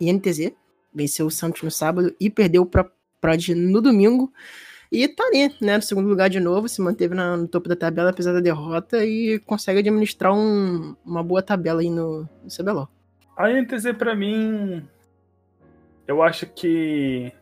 [0.00, 0.52] INTZ.
[0.94, 2.88] Venceu o Santos no sábado e perdeu pra
[3.20, 4.32] Prod no domingo.
[4.90, 7.76] E tá ali, né, no segundo lugar de novo, se manteve na, no topo da
[7.76, 12.88] tabela apesar da derrota e consegue administrar um, uma boa tabela aí no, no CBLOL.
[13.36, 14.82] A NTZ para mim,
[16.08, 17.32] eu acho que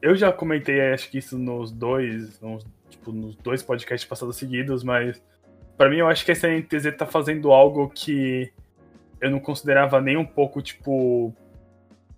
[0.00, 4.84] eu já comentei, acho que isso nos dois, nos, tipo, nos dois podcasts passados seguidos,
[4.84, 5.20] mas
[5.76, 8.52] para mim eu acho que essa NTZ tá fazendo algo que
[9.20, 11.34] eu não considerava nem um pouco, tipo,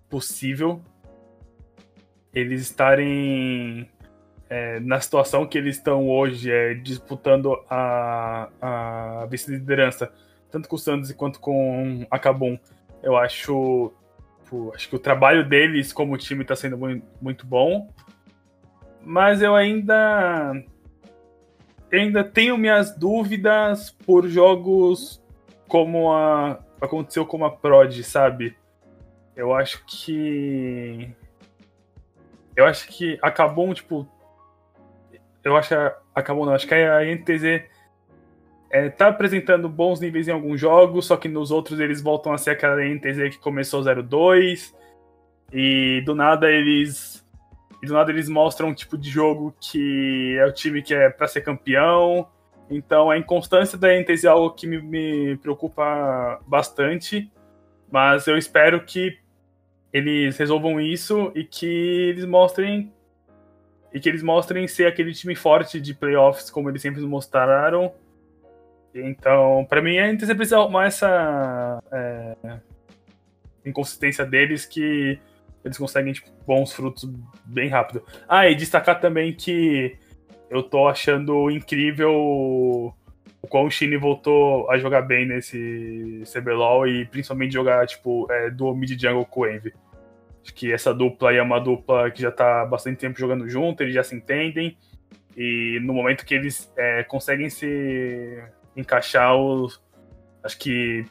[0.09, 0.81] possível.
[2.33, 3.89] Eles estarem
[4.49, 10.11] é, na situação que eles estão hoje, é, disputando a, a vice-liderança,
[10.51, 12.57] tanto com o Santos quanto com a Cabum,
[13.01, 13.91] eu acho,
[14.49, 17.89] pô, acho que o trabalho deles como time está sendo muito, muito bom,
[19.03, 20.53] mas eu ainda
[21.91, 25.23] ainda tenho minhas dúvidas por jogos
[25.67, 28.55] como a aconteceu com a Prod, sabe?
[29.35, 31.09] Eu acho que
[32.55, 34.07] eu acho que acabou tipo
[35.45, 35.75] eu acho que
[36.13, 37.63] acabou não, acho que a NTZ
[38.71, 42.37] é, tá apresentando bons níveis em alguns jogos, só que nos outros eles voltam a
[42.37, 44.73] ser aquela NTZ que começou 0-2
[45.53, 47.23] e do nada eles
[47.83, 51.27] do nada eles mostram um tipo de jogo que é o time que é para
[51.27, 52.27] ser campeão.
[52.67, 57.31] Então a inconstância da NTZ é algo que me, me preocupa bastante.
[57.91, 59.19] Mas eu espero que
[59.93, 62.91] eles resolvam isso e que eles mostrem
[63.95, 67.93] e que eles mostrem ser aquele time forte de playoffs como eles sempre mostraram.
[68.93, 72.35] Então, para mim, a gente precisa arrumar essa é,
[73.65, 75.17] inconsistência deles que
[75.63, 77.09] eles conseguem tipo, bons frutos
[77.45, 78.03] bem rápido.
[78.27, 79.97] Ah, e destacar também que
[80.49, 87.05] eu tô achando incrível o quão o Shine voltou a jogar bem nesse CBLOL e
[87.05, 89.73] principalmente jogar, tipo, é, do mid jungle com o Envy.
[90.45, 93.81] Acho que essa dupla aí é uma dupla que já tá bastante tempo jogando junto,
[93.81, 94.77] eles já se entendem.
[95.35, 98.43] E no momento que eles é, conseguem se
[98.77, 99.81] encaixar, os,
[100.43, 101.03] acho que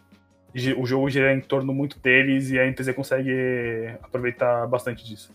[0.79, 5.35] o jogo gira em torno muito deles e a NTZ consegue aproveitar bastante disso.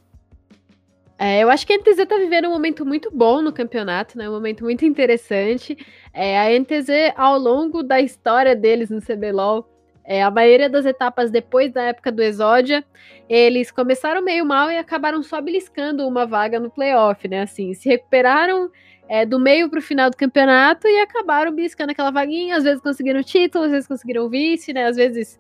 [1.17, 4.29] É, eu acho que a NTZ tá vivendo um momento muito bom no campeonato, né?
[4.29, 5.77] Um momento muito interessante.
[6.13, 9.67] É, a NTZ, ao longo da história deles no CBLOL,
[10.09, 12.83] é, a maioria das etapas depois da época do Exódia,
[13.29, 17.43] eles começaram meio mal e acabaram só beliscando uma vaga no playoff, né?
[17.43, 18.71] Assim, se recuperaram
[19.07, 22.57] é, do meio para o final do campeonato e acabaram beliscando aquela vaguinha.
[22.57, 24.85] Às vezes conseguiram título, às vezes conseguiram vice, né?
[24.85, 25.39] Às vezes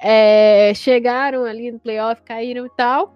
[0.00, 3.14] é, chegaram ali no playoff, caíram e tal.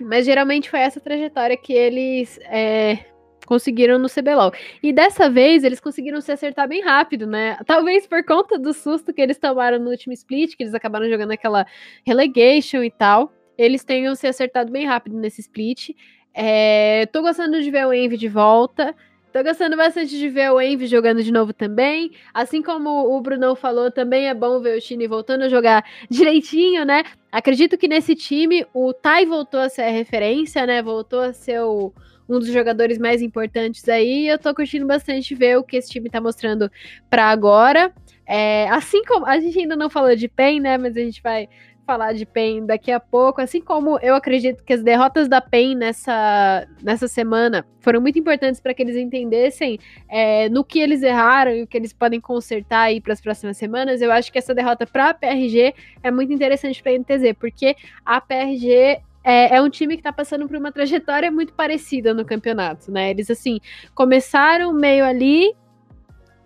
[0.00, 3.00] Mas geralmente foi essa trajetória que eles é,
[3.48, 4.52] conseguiram no CBLOL.
[4.82, 7.56] E dessa vez eles conseguiram se acertar bem rápido, né?
[7.64, 11.30] Talvez por conta do susto que eles tomaram no último split, que eles acabaram jogando
[11.30, 11.66] aquela
[12.06, 13.32] relegation e tal.
[13.56, 15.96] Eles tenham se acertado bem rápido nesse split.
[16.34, 18.94] É, tô gostando de ver o Envy de volta.
[19.32, 22.12] Tô gostando bastante de ver o Envy jogando de novo também.
[22.34, 26.84] Assim como o Brunão falou, também é bom ver o Chine voltando a jogar direitinho,
[26.84, 27.02] né?
[27.32, 30.82] Acredito que nesse time o Tai voltou a ser a referência, né?
[30.82, 31.94] Voltou a ser o,
[32.28, 34.28] um dos jogadores mais importantes aí.
[34.28, 36.70] Eu tô curtindo bastante ver o que esse time tá mostrando
[37.08, 37.92] para agora.
[38.26, 40.76] É, assim como a gente ainda não falou de PEN, né?
[40.76, 41.48] Mas a gente vai
[41.88, 45.74] falar de PEN daqui a pouco, assim como eu acredito que as derrotas da PEN
[45.74, 51.50] nessa, nessa semana foram muito importantes para que eles entendessem é, no que eles erraram
[51.52, 54.02] e o que eles podem consertar aí para as próximas semanas.
[54.02, 57.74] Eu acho que essa derrota para a PRG é muito interessante para a NTZ, porque
[58.04, 62.24] a PRG é, é, um time que está passando por uma trajetória muito parecida no
[62.24, 63.10] campeonato, né?
[63.10, 63.60] Eles, assim,
[63.94, 65.54] começaram meio ali,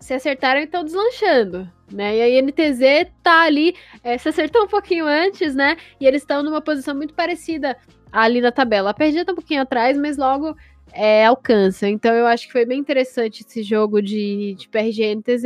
[0.00, 2.16] se acertaram e estão deslanchando, né?
[2.16, 5.76] E a NTZ tá ali, é, se acertou um pouquinho antes, né?
[6.00, 7.78] E eles estão numa posição muito parecida
[8.10, 8.90] ali na tabela.
[8.90, 10.56] A PRG tá um pouquinho atrás, mas logo
[10.92, 11.88] é, alcança.
[11.88, 15.44] Então eu acho que foi bem interessante esse jogo de, de PRG e NTZ.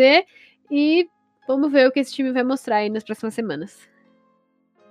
[0.71, 1.09] E
[1.47, 3.95] vamos ver o que esse time vai mostrar aí nas próximas semanas.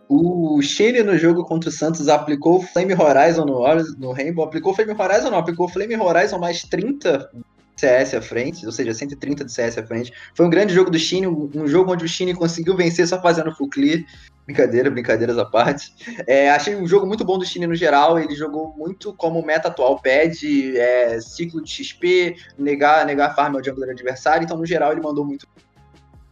[0.07, 3.63] O Shane no jogo contra o Santos aplicou Flame Horizon no,
[3.97, 4.45] no Rainbow.
[4.45, 7.29] Aplicou Flame Horizon não, aplicou Flame Horizon mais 30
[7.75, 10.13] CS à frente, ou seja, 130 de CS à frente.
[10.33, 13.53] Foi um grande jogo do Chine, um jogo onde o Chine conseguiu vencer só fazendo
[13.55, 14.03] full clear.
[14.45, 15.91] Brincadeira, brincadeiras à parte.
[16.27, 18.19] É, achei um jogo muito bom do Chine no geral.
[18.19, 23.63] Ele jogou muito como meta atual pede, é, ciclo de XP, negar, negar farm ao
[23.63, 24.45] jungler adversário.
[24.45, 25.47] Então, no geral, ele mandou muito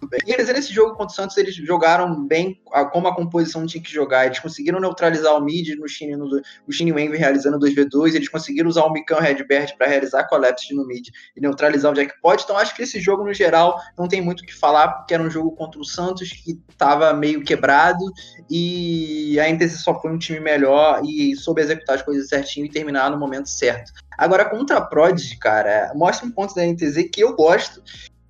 [0.08, 0.20] bem.
[0.26, 2.62] E eles, nesse jogo contra o Santos, eles jogaram bem
[2.92, 4.26] como a composição tinha que jogar.
[4.26, 8.16] Eles conseguiram neutralizar o mid no Shin, no, o Shin Wang realizando 2v2.
[8.16, 12.44] Eles conseguiram usar o Mikan Redbert para realizar collapse no mid e neutralizar o Jackpot.
[12.44, 15.24] Então, acho que esse jogo, no geral, não tem muito o que falar, porque era
[15.24, 18.04] um jogo contra o Santos que estava meio quebrado
[18.50, 22.70] e a NTZ só foi um time melhor e soube executar as coisas certinho e
[22.70, 23.92] terminar no momento certo.
[24.18, 27.82] Agora, contra a Prodigy, cara, mostra um ponto da NTZ que eu gosto,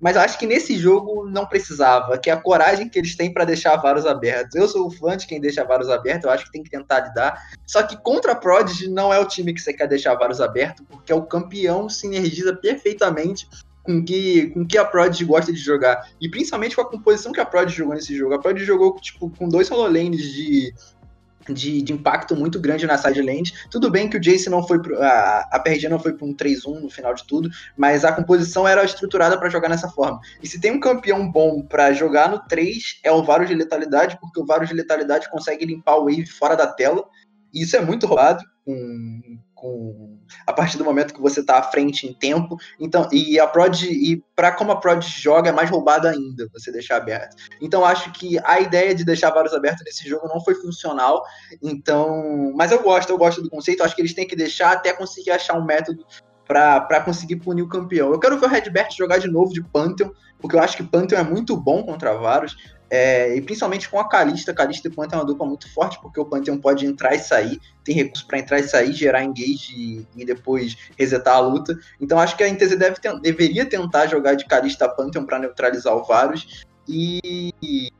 [0.04, 3.46] mas acho que nesse jogo não precisava, que é a coragem que eles têm para
[3.46, 4.54] deixar varos abertos.
[4.54, 7.42] Eu sou fã de quem deixa varos abertos, eu acho que tem que tentar lidar.
[7.66, 10.84] Só que contra a Prodigy não é o time que você quer deixar varos abertos,
[10.90, 13.48] porque o campeão sinergiza perfeitamente
[13.82, 16.06] com que, com que a Prodigy gosta de jogar.
[16.20, 18.34] E principalmente com a composição que a Prodigy jogou nesse jogo.
[18.34, 20.74] A Prodigy jogou tipo, com dois solo de
[21.52, 23.52] de, de, impacto muito grande na side lane.
[23.70, 26.34] Tudo bem que o Jace não foi pro, a, a PRG não foi para um
[26.34, 30.20] 3-1 no final de tudo, mas a composição era estruturada para jogar nessa forma.
[30.42, 34.18] E se tem um campeão bom para jogar no 3 é o Varus de letalidade,
[34.20, 37.04] porque o Varus de letalidade consegue limpar o wave fora da tela.
[37.52, 40.13] E isso é muito roubado com, com
[40.46, 42.56] a partir do momento que você está à frente em tempo.
[42.78, 46.70] Então, e a prod e para como a prod joga é mais roubado ainda você
[46.72, 47.36] deixar aberto.
[47.60, 51.22] Então acho que a ideia de deixar vários abertos nesse jogo não foi funcional.
[51.62, 53.82] Então, mas eu gosto, eu gosto do conceito.
[53.82, 56.04] Acho que eles têm que deixar até conseguir achar um método
[56.46, 58.12] para conseguir punir o campeão.
[58.12, 61.18] Eu quero ver o Redbert jogar de novo de Pantheon, porque eu acho que Pantheon
[61.18, 62.56] é muito bom contra Varus.
[62.90, 66.20] É, e principalmente com a Kalista, Kalista e Pantheon é uma dupla muito forte, porque
[66.20, 70.06] o Pantheon pode entrar e sair, tem recurso para entrar e sair, gerar engage e,
[70.16, 71.76] e, depois resetar a luta.
[72.00, 76.04] Então acho que a NTZ deve deveria tentar jogar de Kalista Pantheon para neutralizar o
[76.04, 76.64] Varus.
[76.86, 77.90] E,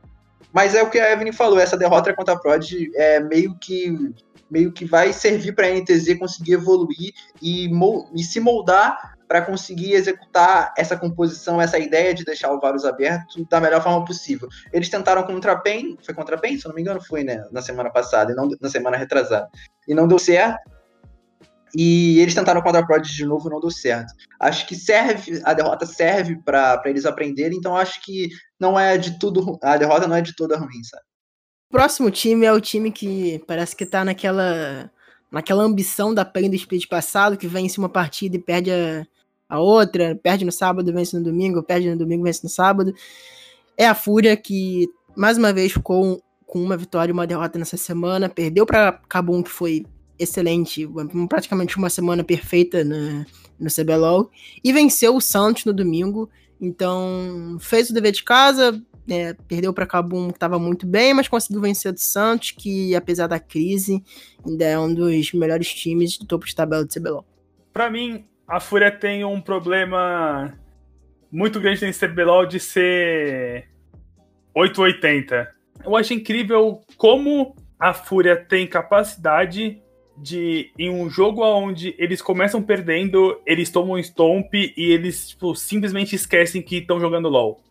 [0.53, 4.13] Mas é o que a Evelyn falou, essa derrota contra a Prod é meio que
[4.49, 7.67] meio que vai servir para a NTZ conseguir evoluir e,
[8.15, 13.45] e se moldar para conseguir executar essa composição, essa ideia de deixar o Varus aberto
[13.49, 14.47] da melhor forma possível.
[14.71, 17.43] Eles tentaram contra a PEN, foi contra a PEN, se não me engano, foi, né,
[17.51, 19.47] na semana passada, e não na semana retrasada.
[19.87, 20.59] E não deu certo.
[21.77, 24.13] E eles tentaram contra a Prodigy de novo, não deu certo.
[24.39, 29.19] Acho que serve, a derrota serve para eles aprenderem, então acho que não é de
[29.19, 31.03] tudo, a derrota não é de toda ruim, sabe?
[31.69, 34.89] O próximo time é o time que parece que tá naquela
[35.29, 39.05] naquela ambição da PEN do split passado, que vence uma partida e perde a,
[39.47, 42.93] a outra, perde no sábado, vence no domingo, perde no domingo, vence no sábado.
[43.77, 47.77] É a Fúria que mais uma vez ficou com uma vitória e uma derrota nessa
[47.77, 49.85] semana, perdeu para Cabum que foi
[50.17, 50.87] excelente,
[51.27, 53.25] praticamente uma semana perfeita no,
[53.59, 54.29] no CBLOL,
[54.63, 56.29] e venceu o Santos no domingo.
[56.59, 61.27] Então, fez o dever de casa, é, perdeu para Cabum, que estava muito bem, mas
[61.27, 64.01] conseguiu vencer o Santos, que apesar da crise,
[64.45, 67.25] ainda é um dos melhores times do topo de tabela do CBLOL.
[67.73, 70.53] Para mim, a Fúria tem um problema
[71.31, 73.67] muito grande nesse CBLOL de ser
[74.53, 75.53] 880.
[75.83, 79.81] Eu acho incrível como a Fúria tem capacidade
[80.17, 85.53] de em um jogo onde eles começam perdendo, eles tomam um stomp e eles tipo,
[85.55, 87.61] simplesmente esquecem que estão jogando LoL.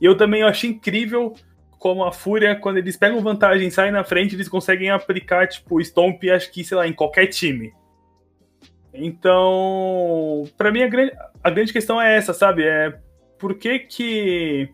[0.00, 1.34] E eu também achei incrível
[1.78, 5.80] como a Fúria, quando eles pegam vantagem e saem na frente, eles conseguem aplicar, tipo,
[5.80, 7.72] Stomp, acho que, sei lá, em qualquer time.
[8.98, 12.64] Então, para mim, a grande, a grande questão é essa, sabe?
[12.64, 12.98] É
[13.38, 14.72] por que que...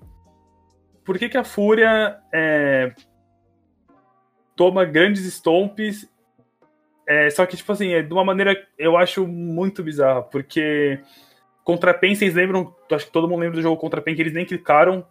[1.05, 2.95] Por que que a Fúria é,
[4.57, 6.09] toma grandes stomps
[7.07, 11.01] é, só que, tipo assim, é de uma maneira eu acho muito bizarra, porque
[11.63, 14.15] contra a PEN, vocês lembram, acho que todo mundo lembra do jogo contra a PEN,
[14.15, 15.07] que eles nem clicaram.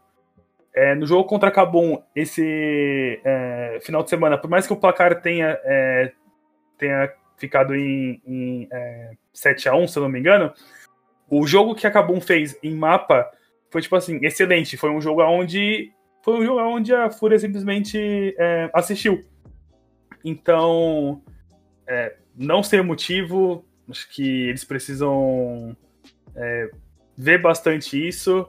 [0.75, 4.75] É, no jogo contra a Cabum, esse é, final de semana, por mais que o
[4.75, 6.11] placar tenha, é,
[6.79, 8.69] tenha ficado em, em
[9.35, 10.53] 7x1, se eu não me engano,
[11.29, 13.29] o jogo que a Cabum fez em mapa
[13.71, 14.77] foi, tipo assim, excelente.
[14.77, 15.91] Foi um jogo onde
[16.23, 19.25] foi um jogo onde a Fúria simplesmente é, assistiu.
[20.23, 21.21] Então,
[21.85, 25.75] é, não ser motivo, acho que eles precisam
[26.33, 26.69] é,
[27.17, 28.47] ver bastante isso,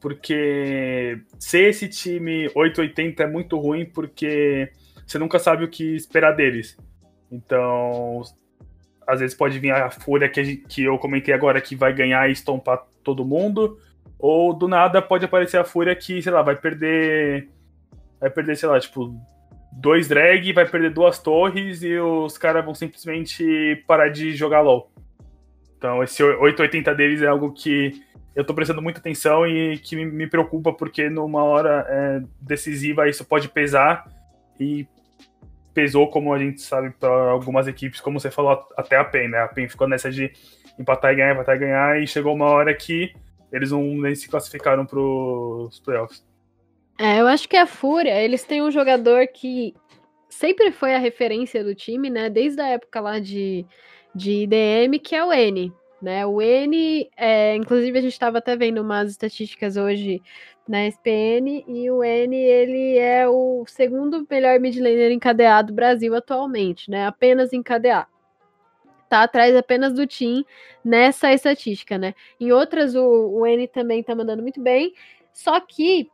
[0.00, 4.72] porque ser esse time 880 é muito ruim, porque
[5.06, 6.78] você nunca sabe o que esperar deles.
[7.30, 8.22] Então,
[9.06, 12.32] às vezes pode vir a fúria que, que eu comentei agora que vai ganhar e
[12.32, 13.78] estompar todo mundo,
[14.18, 17.48] ou do nada pode aparecer a fúria que, sei lá, vai perder.
[18.20, 19.14] Vai perder, sei lá, tipo,
[19.72, 24.90] dois drag, vai perder duas torres e os caras vão simplesmente parar de jogar LOL.
[25.78, 28.02] Então esse 880 deles é algo que
[28.34, 33.24] eu tô prestando muita atenção e que me, preocupa porque numa hora é, decisiva isso
[33.24, 34.06] pode pesar
[34.58, 34.86] e
[35.74, 39.38] pesou, como a gente sabe, para algumas equipes, como você falou, até a PEN, né?
[39.38, 40.32] A PEN ficou nessa de
[40.78, 43.12] empatar e ganhar, empatar e ganhar, e chegou uma hora que
[43.52, 46.24] eles não nem se classificaram para os playoffs.
[46.98, 49.74] É, eu acho que a Fúria, eles têm um jogador que
[50.28, 52.28] sempre foi a referência do time, né?
[52.28, 53.64] Desde a época lá de,
[54.14, 55.72] de IDM, que é o N.
[56.00, 56.24] Né?
[56.24, 60.22] O N, é, inclusive a gente estava até vendo umas estatísticas hoje
[60.70, 66.14] na SPN, e o N ele é o segundo melhor mid laner encadeado do Brasil
[66.14, 67.06] atualmente, né?
[67.08, 68.06] Apenas KDA.
[69.08, 70.44] Tá atrás apenas do Team
[70.84, 72.14] nessa estatística, né?
[72.38, 74.94] Em outras, o, o N também tá mandando muito bem.
[75.32, 76.08] Só que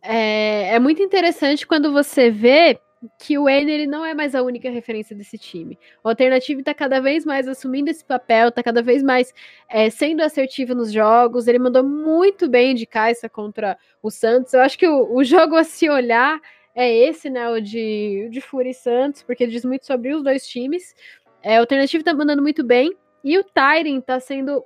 [0.00, 2.80] é, é muito interessante quando você vê
[3.18, 5.78] que o N ele não é mais a única referência desse time.
[6.02, 9.32] O Alternativo está cada vez mais assumindo esse papel, está cada vez mais
[9.68, 11.46] é, sendo assertivo nos jogos.
[11.46, 14.54] Ele mandou muito bem de Caixa contra o Santos.
[14.54, 16.40] Eu acho que o, o jogo a se olhar
[16.74, 17.48] é esse, né?
[17.50, 20.94] O de, o de Fúria e Santos, porque diz muito sobre os dois times.
[21.42, 22.94] É, o Alternativo está mandando muito bem.
[23.22, 24.64] E o Tyren está sendo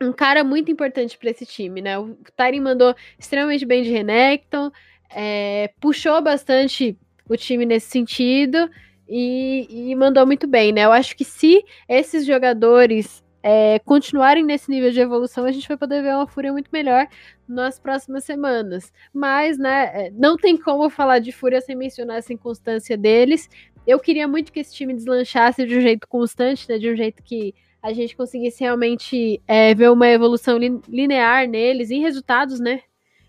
[0.00, 1.98] um cara muito importante para esse time, né?
[1.98, 4.70] O Tyrion mandou extremamente bem de Renekton,
[5.10, 6.96] é, puxou bastante
[7.28, 8.70] o time nesse sentido
[9.08, 10.84] e, e, mandou muito bem, né?
[10.84, 15.76] Eu acho que se esses jogadores é, continuarem nesse nível de evolução, a gente vai
[15.76, 17.06] poder ver uma Fúria muito melhor
[17.48, 18.92] nas próximas semanas.
[19.12, 23.48] Mas, né, é, não tem como falar de Fúria sem mencionar essa inconstância deles.
[23.86, 26.78] Eu queria muito que esse time deslanchasse de um jeito constante, né?
[26.78, 30.58] De um jeito que a gente conseguisse realmente é, ver uma evolução
[30.88, 32.82] linear neles, em resultados, né?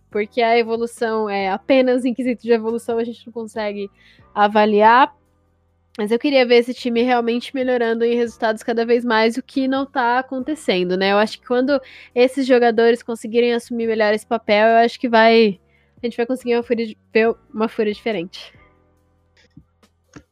[0.10, 3.90] Porque a evolução é apenas em quesito de evolução, a gente não consegue
[4.34, 5.16] avaliar.
[5.98, 9.68] Mas eu queria ver esse time realmente melhorando em resultados cada vez mais, o que
[9.68, 11.12] não tá acontecendo, né?
[11.12, 11.80] Eu acho que quando
[12.16, 15.60] esses jogadores conseguirem assumir melhor esse papel, eu acho que vai
[16.02, 18.54] a gente vai conseguir uma fúria, ver uma fúria diferente.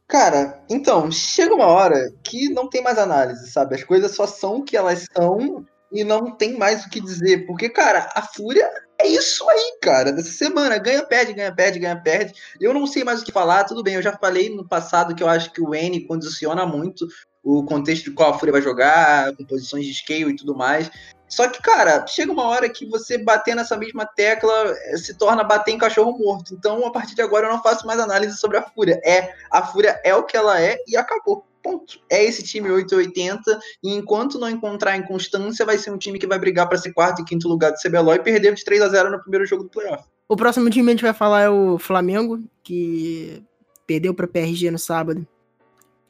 [0.06, 3.74] Cara, então, chega uma hora que não tem mais análise, sabe?
[3.74, 7.46] As coisas só são o que elas são e não tem mais o que dizer.
[7.46, 8.70] Porque, cara, a Fúria
[9.00, 10.12] é isso aí, cara.
[10.12, 12.34] Dessa semana, ganha, perde, ganha, perde, ganha, perde.
[12.60, 13.94] Eu não sei mais o que falar, tudo bem.
[13.94, 17.06] Eu já falei no passado que eu acho que o N condiciona muito
[17.42, 20.90] o contexto de qual a Fúria vai jogar, composições de scale e tudo mais.
[21.28, 25.44] Só que, cara, chega uma hora que você bater nessa mesma tecla eh, se torna
[25.44, 26.54] bater em cachorro morto.
[26.54, 29.00] Então, a partir de agora, eu não faço mais análise sobre a Fúria.
[29.04, 31.44] É, a Fúria é o que ela é e acabou.
[31.62, 32.00] Ponto.
[32.08, 36.38] É esse time 880 e enquanto não encontrar inconstância, vai ser um time que vai
[36.38, 39.10] brigar para ser quarto e quinto lugar do CBLOL e perder de 3 a 0
[39.10, 40.04] no primeiro jogo do playoff.
[40.28, 43.42] O próximo time que a gente vai falar é o Flamengo, que
[43.86, 45.26] perdeu para PRG no sábado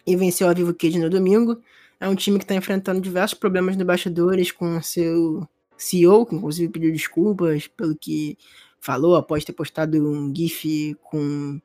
[0.06, 1.60] e venceu a Vivo Cage no domingo.
[2.00, 6.72] É um time que está enfrentando diversos problemas no bastidores com seu CEO, que inclusive
[6.72, 8.36] pediu desculpas pelo que
[8.80, 11.60] falou após ter postado um GIF com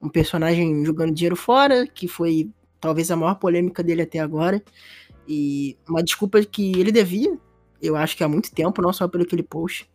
[0.00, 2.50] um personagem jogando dinheiro fora, que foi
[2.80, 4.62] talvez a maior polêmica dele até agora.
[5.28, 7.38] E uma desculpa que ele devia,
[7.80, 9.88] eu acho que há muito tempo, não só pelo aquele post,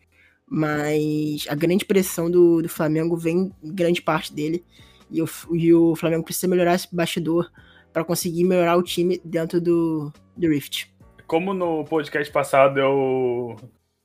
[0.47, 4.63] mas a grande pressão do, do Flamengo vem grande parte dele.
[5.09, 7.51] E o, e o Flamengo precisa melhorar esse bastidor
[7.95, 10.93] para conseguir melhorar o time dentro do, do Rift.
[11.25, 13.55] Como no podcast passado eu.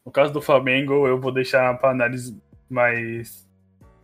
[0.07, 3.49] No caso do Flamengo, eu vou deixar para análise mais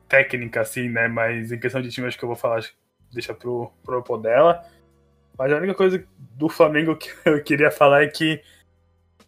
[0.08, 1.06] técnica, assim, né?
[1.06, 2.64] Mas em questão de time, acho que eu vou falar,
[3.12, 4.60] deixa pro, pro dela.
[5.38, 8.42] Mas a única coisa do Flamengo que eu queria falar é que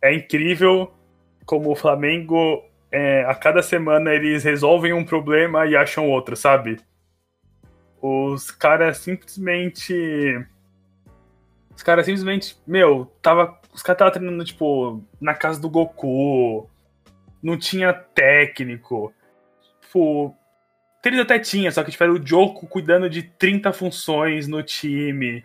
[0.03, 0.93] é incrível
[1.47, 6.81] como o Flamengo, é, a cada semana, eles resolvem um problema e acham outro, sabe?
[8.01, 10.47] Os caras simplesmente.
[11.75, 12.57] Os caras simplesmente.
[12.67, 13.59] Meu, tava.
[13.73, 16.69] Os caras estavam treinando, tipo, na casa do Goku.
[17.43, 19.13] Não tinha técnico.
[19.81, 20.35] Tipo.
[21.05, 25.43] Eles até tinha, só que tiveram tipo, o Joko cuidando de 30 funções no time.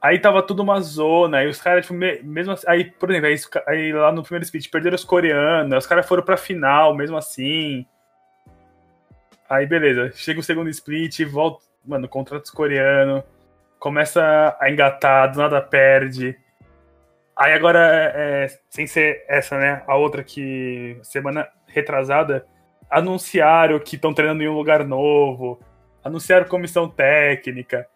[0.00, 3.36] Aí tava tudo uma zona, aí os caras, tipo, mesmo assim, aí, por exemplo, aí,
[3.66, 7.84] aí, lá no primeiro speech perderam os coreanos, os caras foram pra final, mesmo assim.
[9.48, 13.24] Aí beleza, chega o segundo split, volta, mano, contratos coreano,
[13.78, 16.38] começa a engatar, do nada perde.
[17.34, 17.78] Aí agora,
[18.14, 22.46] é, sem ser essa, né, a outra que semana retrasada,
[22.90, 25.60] anunciaram que estão treinando em um lugar novo,
[26.02, 27.88] anunciaram comissão técnica.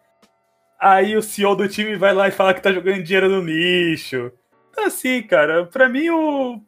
[0.79, 4.31] Aí o CEO do time vai lá e fala que tá jogando dinheiro no lixo.
[4.71, 6.61] Então, assim, cara, pra mim o.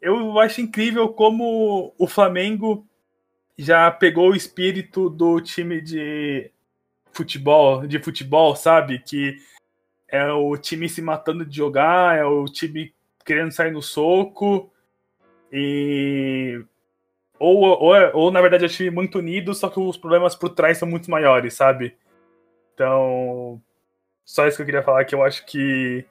[0.00, 2.87] Eu acho incrível como o Flamengo
[3.58, 6.50] já pegou o espírito do time de
[7.12, 9.00] futebol, de futebol, sabe?
[9.00, 9.36] Que
[10.06, 12.94] é o time se matando de jogar, é o time
[13.24, 14.72] querendo sair no soco
[15.52, 16.64] e
[17.38, 20.50] ou, ou, ou na verdade é um time muito unido, só que os problemas por
[20.50, 21.96] trás são muito maiores, sabe?
[22.74, 23.60] Então,
[24.24, 26.06] só isso que eu queria falar que eu acho que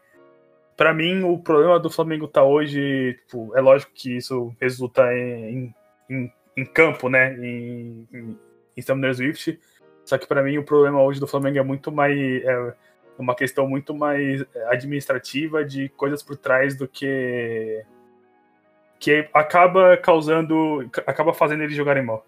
[0.76, 5.50] para mim o problema do Flamengo tá hoje, tipo, é lógico que isso resulta em,
[5.50, 5.74] em
[6.10, 6.32] em
[6.66, 7.34] campo, né?
[7.36, 8.40] Em, em,
[8.76, 9.60] em Summoner Swift.
[10.06, 12.18] Só que para mim o problema hoje do Flamengo é muito mais.
[12.18, 12.74] É
[13.18, 17.84] uma questão muito mais administrativa de coisas por trás do que.
[19.00, 20.90] que acaba causando.
[21.06, 22.26] acaba fazendo eles jogarem mal.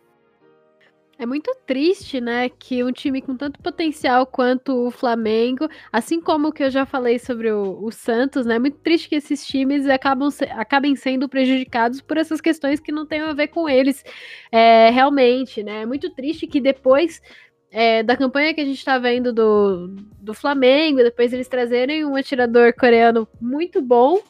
[1.21, 6.47] É muito triste, né, que um time com tanto potencial quanto o Flamengo, assim como
[6.47, 9.45] o que eu já falei sobre o, o Santos, né, é muito triste que esses
[9.45, 13.67] times acabam se, acabem sendo prejudicados por essas questões que não têm a ver com
[13.67, 14.01] eles
[14.49, 15.81] é, realmente, né.
[15.81, 17.21] É muito triste que depois
[17.69, 19.87] é, da campanha que a gente está vendo do,
[20.21, 24.21] do Flamengo, depois eles trazerem um atirador coreano muito bom,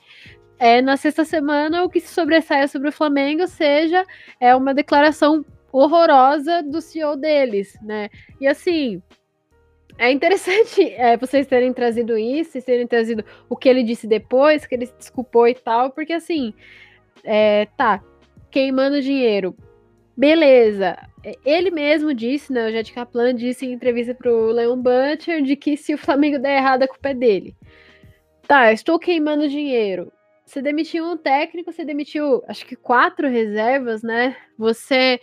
[0.57, 4.03] é, na sexta semana o que se sobressaia sobre o Flamengo seja
[4.39, 8.09] é uma declaração horrorosa do CEO deles, né?
[8.39, 9.01] E assim,
[9.97, 14.65] é interessante é, vocês terem trazido isso e terem trazido o que ele disse depois,
[14.65, 16.53] que ele se desculpou e tal, porque assim,
[17.23, 18.01] é, tá,
[18.49, 19.55] queimando dinheiro.
[20.15, 20.97] Beleza.
[21.23, 22.67] É, ele mesmo disse, né?
[22.67, 26.57] O Jet Kaplan disse em entrevista pro Leon Butcher de que se o Flamengo der
[26.57, 27.55] errado, a culpa é dele.
[28.47, 30.11] Tá, estou queimando dinheiro.
[30.45, 34.35] Você demitiu um técnico, você demitiu acho que quatro reservas, né?
[34.57, 35.19] Você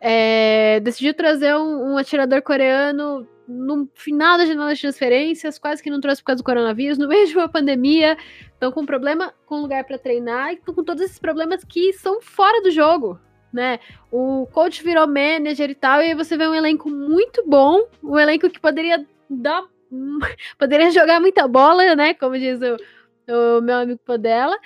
[0.00, 5.90] é, decidiu trazer um, um, atirador coreano no final da janela de transferências, quase que
[5.90, 8.16] não trouxe por causa do coronavírus, no meio de uma pandemia,
[8.52, 12.60] estão com problema com lugar para treinar e com todos esses problemas que são fora
[12.62, 13.20] do jogo.
[13.52, 13.78] Né?
[14.10, 18.18] O coach virou manager e tal, e aí você vê um elenco muito bom, um
[18.18, 19.64] elenco que poderia dar.
[20.58, 22.12] poderia jogar muita bola, né?
[22.14, 24.58] Como diz o, o meu amigo Podela,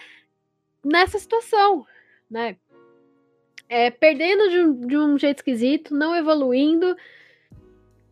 [0.85, 1.87] nessa situação,
[2.29, 2.57] né?
[3.71, 6.97] É, perdendo de um, de um jeito esquisito, não evoluindo.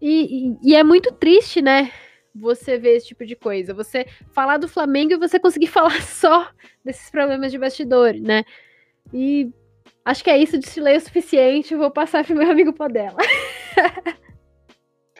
[0.01, 1.91] E, e, e, é muito triste, né?
[2.33, 3.75] Você ver esse tipo de coisa.
[3.75, 6.49] Você falar do Flamengo e você conseguir falar só
[6.85, 8.45] desses problemas de bastidor, né?
[9.13, 9.51] E
[10.05, 11.75] acho que é isso de ler o suficiente.
[11.75, 13.19] Vou passar pro meu amigo Podela.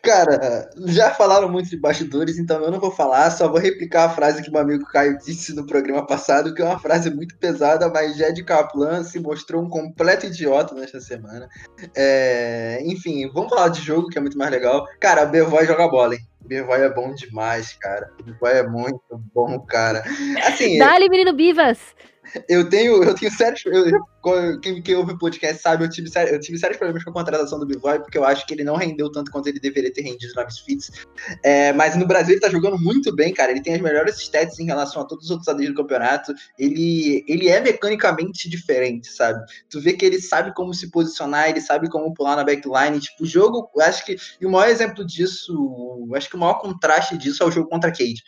[0.03, 4.15] Cara, já falaram muito de bastidores, então eu não vou falar, só vou replicar a
[4.15, 7.89] frase que meu amigo Caio disse no programa passado, que é uma frase muito pesada,
[7.89, 11.49] mas Jed Kaplan se mostrou um completo idiota nesta semana.
[11.95, 12.81] É...
[12.85, 14.87] Enfim, vamos falar de jogo, que é muito mais legal.
[15.01, 16.21] Cara, Bevoy joga bola, hein?
[16.41, 18.11] Bevoy é bom demais, cara.
[18.25, 20.03] Bevoy é muito bom, cara.
[20.47, 20.79] Assim,
[21.09, 21.79] menino Bivas!
[22.49, 23.63] Eu tenho, eu tenho sérios.
[24.63, 27.59] Quem, quem ouve o podcast sabe, eu tive, eu tive sérios problemas com a contratação
[27.59, 30.35] do Bivoy, porque eu acho que ele não rendeu tanto quanto ele deveria ter rendido
[30.35, 30.91] na Misfits.
[31.43, 33.51] É, mas no Brasil ele tá jogando muito bem, cara.
[33.51, 36.35] Ele tem as melhores stats em relação a todos os outros ADs do campeonato.
[36.59, 39.45] Ele, ele é mecanicamente diferente, sabe?
[39.71, 43.01] Tu vê que ele sabe como se posicionar, ele sabe como pular na backline.
[43.01, 44.17] Tipo, o jogo, eu acho que.
[44.41, 47.91] E o maior exemplo disso, acho que o maior contraste disso é o jogo contra
[47.91, 48.23] a Cade.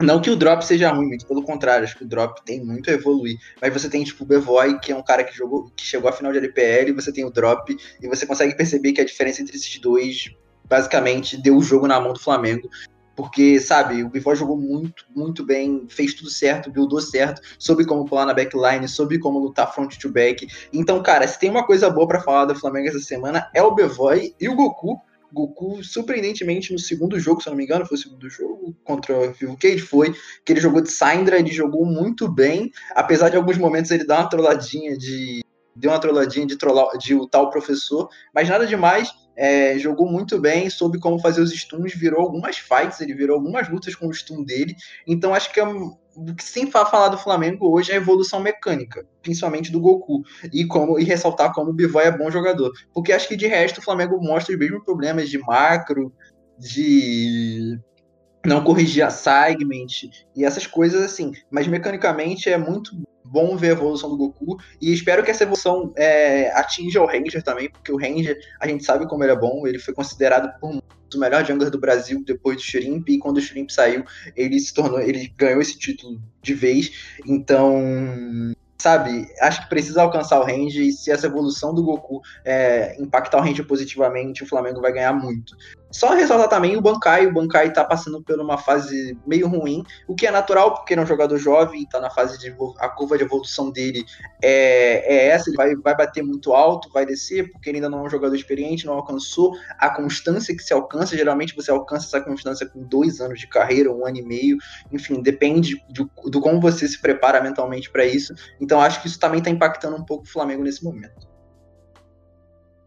[0.00, 2.88] Não que o drop seja ruim, muito pelo contrário, acho que o drop tem muito
[2.88, 3.36] a evoluir.
[3.60, 6.12] Mas você tem, tipo, o Bevoy, que é um cara que jogou, que chegou à
[6.12, 9.56] final de LPL, você tem o drop, e você consegue perceber que a diferença entre
[9.56, 10.30] esses dois
[10.64, 12.68] basicamente deu o jogo na mão do Flamengo.
[13.14, 18.06] Porque, sabe, o Bevoy jogou muito, muito bem, fez tudo certo, buildou certo, soube como
[18.06, 20.46] pular na backline, soube como lutar front to back.
[20.72, 23.74] Então, cara, se tem uma coisa boa para falar do Flamengo essa semana, é o
[23.74, 24.98] Bevoy e o Goku,
[25.32, 29.16] Goku, surpreendentemente, no segundo jogo, se eu não me engano, foi o segundo jogo contra
[29.16, 30.14] o Vivo Cage, foi
[30.44, 34.20] que ele jogou de Syndra, ele jogou muito bem, apesar de alguns momentos ele dar
[34.20, 35.40] uma trolladinha de.
[35.74, 39.10] Deu uma trolladinha de, trollar, de o tal professor, mas nada demais.
[39.36, 43.70] É, jogou muito bem, soube como fazer os stuns, virou algumas fights, ele virou algumas
[43.70, 44.74] lutas com o stun dele.
[45.06, 45.64] Então acho que é
[46.16, 50.66] o que sem falar do Flamengo hoje é a evolução mecânica, principalmente do Goku, e
[50.66, 52.72] como e ressaltar como o Bivoy é bom jogador.
[52.92, 56.12] Porque acho que de resto o Flamengo mostra os mesmos problemas de macro,
[56.58, 57.78] de
[58.44, 61.32] não corrigir a segment e essas coisas assim.
[61.50, 62.92] Mas mecanicamente é muito
[63.24, 67.42] bom ver a evolução do Goku e espero que essa evolução é, atinja o Ranger
[67.42, 70.82] também, porque o Ranger a gente sabe como ele é bom, ele foi considerado por
[71.16, 74.04] o melhor jungler do Brasil depois do Shrimp, e quando o Shrimp saiu,
[74.36, 77.16] ele se tornou, ele ganhou esse título de vez.
[77.26, 82.96] Então, sabe, acho que precisa alcançar o range e se essa evolução do Goku é,
[83.00, 85.54] impactar o range positivamente, o Flamengo vai ganhar muito.
[85.90, 87.26] Só ressaltar também o Bankai.
[87.26, 91.00] O Bankai tá passando por uma fase meio ruim, o que é natural, porque ele
[91.00, 92.54] é um jogador jovem, tá na fase de.
[92.78, 94.04] A curva de evolução dele
[94.40, 98.00] é, é essa, ele vai, vai bater muito alto, vai descer, porque ele ainda não
[98.00, 101.16] é um jogador experiente, não alcançou a constância que se alcança.
[101.16, 104.58] Geralmente você alcança essa constância com dois anos de carreira, um ano e meio,
[104.92, 108.32] enfim, depende do, do como você se prepara mentalmente para isso.
[108.60, 111.28] Então acho que isso também tá impactando um pouco o Flamengo nesse momento.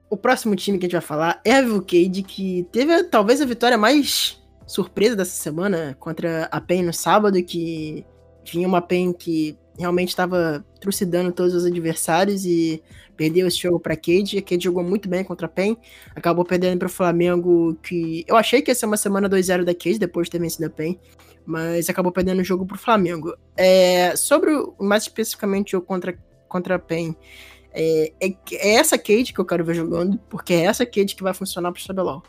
[0.10, 3.46] O próximo time que a gente vai falar é a Vilcade, que teve talvez a
[3.46, 8.06] vitória mais surpresa dessa semana contra a PEN no sábado, que
[8.46, 12.84] vinha uma PEN que realmente estava trucidando todos os adversários e
[13.18, 14.38] perdeu esse jogo para Cade.
[14.38, 15.78] A Cade jogou muito bem contra a PEN,
[16.16, 19.74] acabou perdendo para o Flamengo, que eu achei que ia ser uma semana 2-0 da
[19.74, 21.00] Cade depois de ter vencido a PEN,
[21.46, 23.36] mas acabou perdendo o jogo para o Flamengo.
[23.56, 26.18] É, sobre o, mais especificamente o contra,
[26.48, 27.16] contra a PEN,
[27.74, 31.24] é, é, é, essa Kate que eu quero ver jogando, porque é essa Kate que
[31.24, 32.24] vai funcionar pro CBLOL.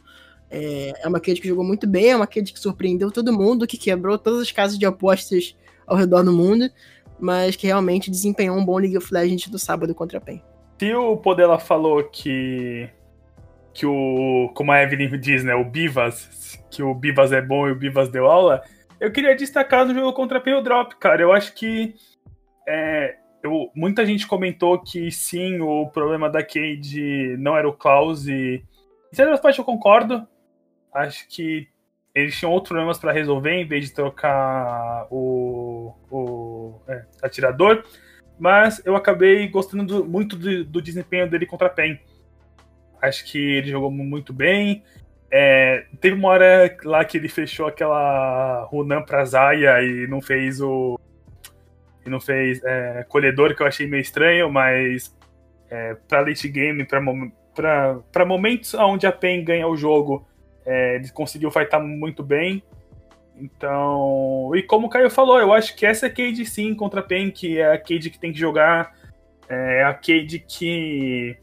[0.50, 3.66] É, é uma Kate que jogou muito bem, é uma Kate que surpreendeu todo mundo,
[3.66, 5.56] que quebrou todas as casas de apostas
[5.86, 6.70] ao redor do mundo,
[7.20, 10.42] mas que realmente desempenhou um bom League of Legends no sábado contra a PEN.
[10.78, 12.88] Se o Podela falou que
[13.74, 17.72] que o, como a Evelyn diz, né, o Bivas, que o Bivas é bom e
[17.72, 18.62] o Bivas deu aula,
[19.04, 21.20] eu queria destacar no jogo contra a Drop, cara.
[21.20, 21.94] Eu acho que
[22.66, 28.26] é, eu, muita gente comentou que sim, o problema da Cade não era o Klaus
[28.26, 28.64] e.
[29.12, 30.26] Em certa parte eu concordo.
[30.92, 31.68] Acho que
[32.14, 37.84] eles tinham outros problemas para resolver em vez de trocar o, o é, atirador.
[38.38, 42.00] Mas eu acabei gostando do, muito do, do, desempenho dele contra a PEN.
[43.02, 44.82] Acho que ele jogou muito bem.
[45.36, 50.60] É, teve uma hora lá que ele fechou aquela Runan pra Zaya e não fez
[50.60, 50.96] o,
[52.06, 55.12] e não fez é, colhedor, que eu achei meio estranho, mas
[55.68, 60.24] é, para late game, para momentos onde a PEN ganha o jogo,
[60.64, 62.62] é, ele conseguiu fightar muito bem.
[63.36, 67.00] Então, e como o Caio falou, eu acho que essa é a Cade sim contra
[67.00, 68.94] a PEN, que é a Cade que tem que jogar,
[69.48, 71.36] é a Cade que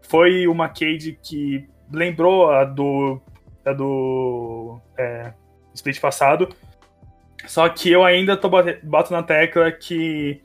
[0.00, 3.20] foi uma Cade que lembrou a do,
[3.64, 5.32] a do é,
[5.74, 6.48] split passado,
[7.46, 10.42] só que eu ainda tô bato na tecla que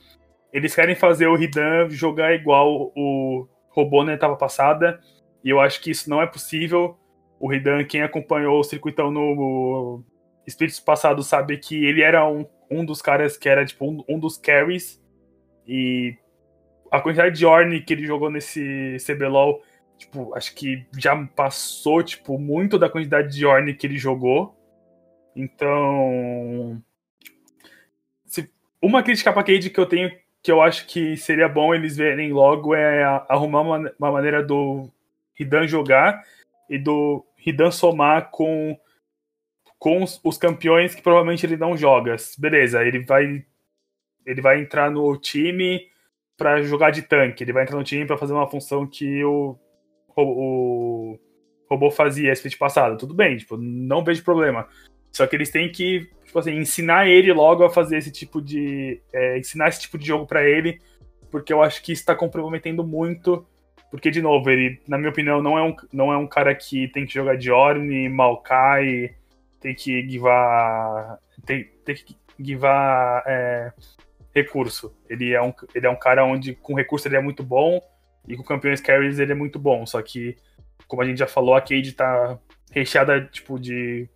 [0.53, 4.99] eles querem fazer o Ridan jogar igual o robô na etapa passada,
[5.43, 6.97] e eu acho que isso não é possível.
[7.39, 10.03] O Ridan, quem acompanhou o circuitão no
[10.47, 14.19] Spirits passado, sabe que ele era um, um dos caras que era tipo um, um
[14.19, 15.01] dos carries,
[15.67, 16.15] e
[16.91, 19.61] a quantidade de Orne que ele jogou nesse CBLOL,
[20.01, 24.55] tipo, acho que já passou, tipo, muito da quantidade de Orne que ele jogou.
[25.35, 26.81] Então,
[28.25, 31.95] se, uma crítica pra Cade que eu tenho, que eu acho que seria bom eles
[31.95, 34.89] verem logo, é arrumar uma, uma maneira do
[35.35, 36.23] Ridan jogar
[36.67, 38.77] e do Ridan somar com,
[39.77, 42.15] com os, os, campeões que provavelmente ele não joga.
[42.37, 43.45] Beleza, ele vai
[44.25, 45.87] ele vai entrar no time
[46.37, 49.57] para jogar de tanque, ele vai entrar no time para fazer uma função que o,
[50.15, 51.19] o, o
[51.69, 52.97] robô fazia esse passado.
[52.97, 54.67] Tudo bem, tipo, não vejo problema.
[55.11, 59.01] Só que eles têm que, tipo assim, ensinar ele logo a fazer esse tipo de.
[59.13, 60.81] É, ensinar esse tipo de jogo para ele,
[61.29, 63.45] porque eu acho que isso tá comprometendo muito.
[63.89, 66.87] Porque, de novo, ele, na minha opinião, não é um, não é um cara que
[66.87, 69.13] tem que jogar de Orne, Maokai,
[69.59, 71.19] tem que givar.
[71.45, 73.73] Tem, tem que givar é,
[74.33, 74.95] recurso.
[75.09, 77.81] Ele é, um, ele é um cara onde, com recurso, ele é muito bom,
[78.27, 79.85] e com campeões carries ele é muito bom.
[79.85, 80.37] Só que,
[80.87, 82.39] como a gente já falou, a Cade tá
[82.71, 84.09] recheada, tipo, de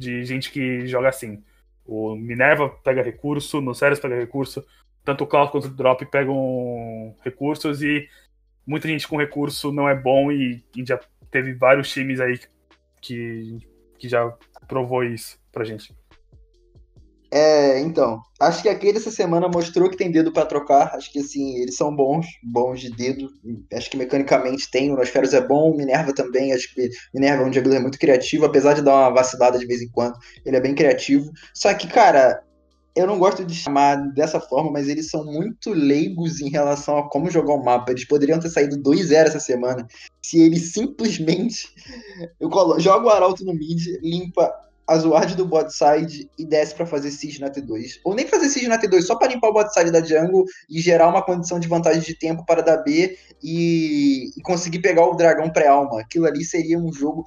[0.00, 1.42] de gente que joga assim.
[1.84, 4.64] O Minerva pega recurso, no Ceres pega recurso,
[5.04, 8.08] tanto o Cloud quanto o Drop pegam recursos e
[8.66, 10.98] muita gente com recurso não é bom e, e já
[11.30, 12.40] teve vários times aí
[13.00, 13.58] que,
[13.98, 14.30] que já
[14.66, 15.94] provou isso pra gente.
[17.32, 20.94] É, então, acho que aquele essa semana mostrou que tem dedo para trocar.
[20.94, 23.30] Acho que assim, eles são bons, bons de dedo.
[23.72, 24.92] Acho que mecanicamente tem.
[24.92, 26.52] O Nosferos é bom, o Minerva também.
[26.52, 29.80] Acho que Minerva é um juggler muito criativo, apesar de dar uma vacilada de vez
[29.80, 30.16] em quando.
[30.44, 31.30] Ele é bem criativo.
[31.54, 32.42] Só que, cara,
[32.96, 37.08] eu não gosto de chamar dessa forma, mas eles são muito leigos em relação a
[37.08, 37.92] como jogar o mapa.
[37.92, 39.86] Eles poderiam ter saído 2-0 essa semana
[40.20, 41.68] se eles simplesmente.
[42.40, 42.80] Eu colo...
[42.80, 44.52] jogo o Arauto no mid, limpa
[44.90, 48.00] a Zuard do bot side e desce para fazer siege na T2.
[48.04, 50.80] Ou nem fazer siege na T2, só para limpar o bot side da jungle e
[50.80, 55.14] gerar uma condição de vantagem de tempo para dar B e, e conseguir pegar o
[55.14, 56.00] dragão pré-alma.
[56.00, 57.24] Aquilo ali seria um jogo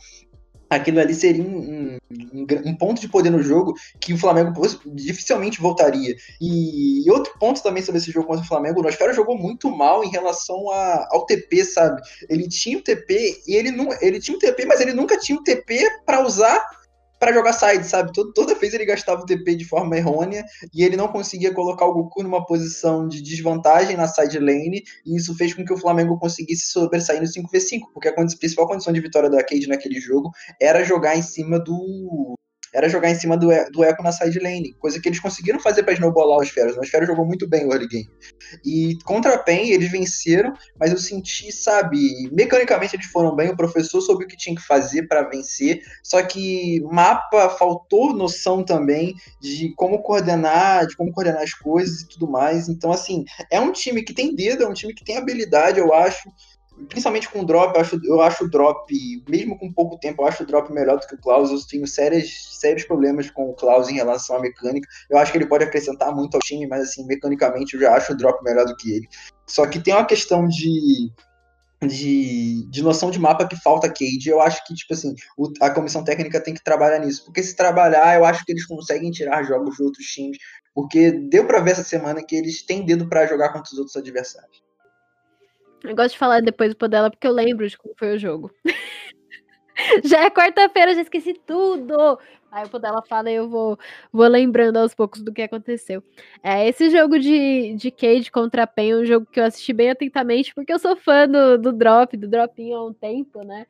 [0.70, 5.62] aquilo ali seria um, um, um, ponto de poder no jogo que o Flamengo dificilmente
[5.62, 6.16] voltaria.
[6.42, 10.04] E, outro ponto também sobre esse jogo contra o Flamengo, o Nosfera jogou muito mal
[10.04, 12.02] em relação a, ao TP, sabe?
[12.28, 15.38] Ele tinha o TP e ele não, ele tinha o TP, mas ele nunca tinha
[15.38, 16.60] o TP para usar
[17.24, 18.12] para jogar side, sabe?
[18.12, 20.44] Toda, vez ele gastava o TP de forma errônea
[20.74, 25.16] e ele não conseguia colocar o Goku numa posição de desvantagem na side lane, e
[25.16, 29.00] isso fez com que o Flamengo conseguisse sobressair no 5v5, porque a principal condição de
[29.00, 32.36] vitória da Cade naquele jogo era jogar em cima do
[32.74, 35.84] era jogar em cima do, do Echo na side lane, coisa que eles conseguiram fazer
[35.84, 36.76] para snowballar os Feras.
[36.76, 38.10] O Feras jogou muito bem o early game.
[38.66, 43.56] E contra a PEN eles venceram, mas eu senti, sabe, mecanicamente eles foram bem, o
[43.56, 49.14] professor soube o que tinha que fazer para vencer, só que mapa faltou noção também
[49.40, 52.68] de como coordenar, de como coordenar as coisas e tudo mais.
[52.68, 55.94] Então, assim, é um time que tem dedo, é um time que tem habilidade, eu
[55.94, 56.30] acho
[56.88, 58.94] principalmente com o drop, eu acho, eu acho o drop,
[59.28, 61.52] mesmo com pouco tempo, eu acho o drop melhor do que o Klaus.
[61.52, 64.88] Eu tenho sérios, sérios problemas com o Klaus em relação à mecânica.
[65.10, 68.14] Eu acho que ele pode acrescentar muito ao time, mas assim, mecanicamente eu já acho
[68.14, 69.08] o drop melhor do que ele.
[69.48, 71.12] Só que tem uma questão de.
[71.86, 75.70] De, de noção de mapa que falta Cade, eu acho que, tipo assim, o, a
[75.70, 77.26] comissão técnica tem que trabalhar nisso.
[77.26, 80.38] Porque se trabalhar, eu acho que eles conseguem tirar jogos de outros times.
[80.74, 83.98] Porque deu para ver essa semana que eles têm dedo para jogar contra os outros
[83.98, 84.64] adversários.
[85.84, 88.52] Eu gosto de falar depois do dela porque eu lembro de como foi o jogo.
[90.04, 92.18] já é quarta-feira, já esqueci tudo.
[92.52, 93.80] Aí o Podela fala e eu vou,
[94.12, 96.04] vou lembrando aos poucos do que aconteceu.
[96.44, 99.90] É, esse jogo de, de Cade contra Pen é um jogo que eu assisti bem
[99.90, 103.66] atentamente, porque eu sou fã do, do Drop, do Dropinho há um tempo, né?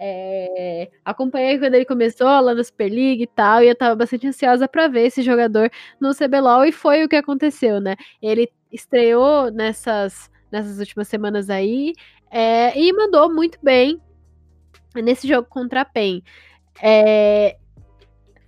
[0.00, 4.28] É, acompanhei quando ele começou lá na Super League e tal, e eu tava bastante
[4.28, 7.96] ansiosa para ver esse jogador no CBLOL, e foi o que aconteceu, né?
[8.22, 11.94] Ele estreou nessas nessas últimas semanas aí.
[12.30, 14.00] É, e mandou muito bem
[14.94, 16.22] nesse jogo contra a PEN.
[16.82, 17.56] É,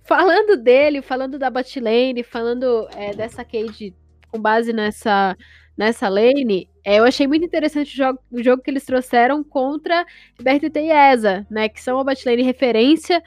[0.03, 3.95] falando dele, falando da botlane, falando é, dessa Cade
[4.31, 5.35] com base nessa,
[5.77, 10.05] nessa lane, é, eu achei muito interessante o jogo, o jogo que eles trouxeram contra
[10.41, 11.69] BRTT e ESA, né?
[11.69, 13.21] Que são uma botlane referência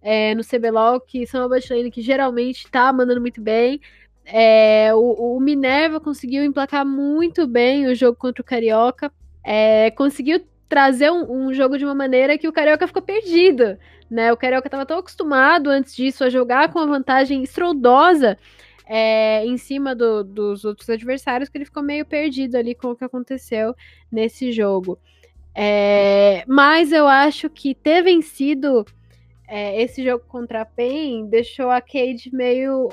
[0.00, 3.80] é, no CBLOL, que são uma botlane que geralmente tá mandando muito bem.
[4.24, 9.12] É, o, o, Minerva conseguiu emplacar muito bem o jogo contra o Carioca.
[9.44, 13.76] É, conseguiu trazer um, um, jogo de uma maneira que o Carioca ficou perdido.
[14.10, 14.32] Né?
[14.32, 18.38] O Carioca estava tão acostumado antes disso a jogar com uma vantagem estrondosa
[18.86, 22.96] é, em cima do, dos outros adversários que ele ficou meio perdido ali com o
[22.96, 23.74] que aconteceu
[24.10, 24.98] nesse jogo.
[25.54, 28.84] É, mas eu acho que ter vencido
[29.46, 32.88] é, esse jogo contra a PEN deixou a Cade meio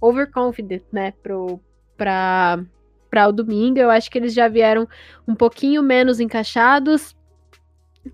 [0.00, 1.60] overconfident, né, pro,
[1.96, 2.62] pra,
[3.10, 3.78] pra o domingo.
[3.78, 4.88] Eu acho que eles já vieram
[5.26, 7.16] um pouquinho menos encaixados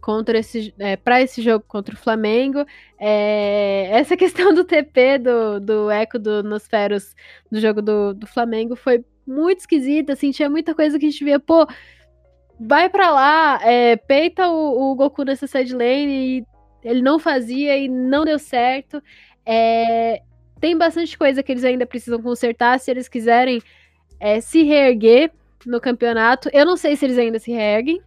[0.00, 2.64] contra esse é, para esse jogo contra o Flamengo.
[2.98, 7.14] É, essa questão do TP do, do eco do Nosferos
[7.50, 11.24] do jogo do, do Flamengo foi muito esquisita, assim, tinha muita coisa que a gente
[11.24, 11.66] via, pô,
[12.60, 16.46] vai para lá, é, peita o, o, Goku nessa side lane e
[16.82, 19.02] ele não fazia e não deu certo.
[19.46, 20.22] É,
[20.64, 23.60] tem bastante coisa que eles ainda precisam consertar se eles quiserem
[24.18, 25.30] é, se reerguer
[25.66, 26.48] no campeonato.
[26.54, 28.00] Eu não sei se eles ainda se reerguem,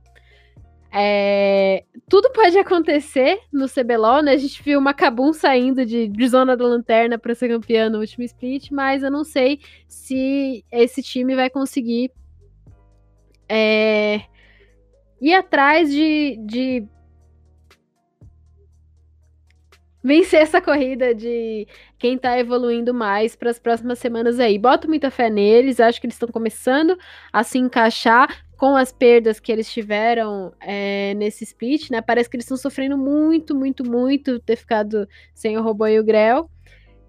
[0.92, 4.32] é, tudo pode acontecer no CBLOL, né?
[4.32, 8.00] A gente viu uma Kabum saindo de, de zona da lanterna para ser campeã no
[8.00, 12.10] último split, mas eu não sei se esse time vai conseguir
[13.48, 14.22] é,
[15.22, 16.88] ir atrás de, de
[20.08, 21.68] vencer essa corrida de
[22.00, 24.58] quem tá evoluindo mais para as próximas semanas aí.
[24.58, 26.98] Boto muita fé neles, acho que eles estão começando
[27.32, 32.02] a se encaixar com as perdas que eles tiveram é, nesse split, né?
[32.02, 36.04] Parece que eles estão sofrendo muito, muito, muito ter ficado sem o robô e o
[36.04, 36.50] Grell.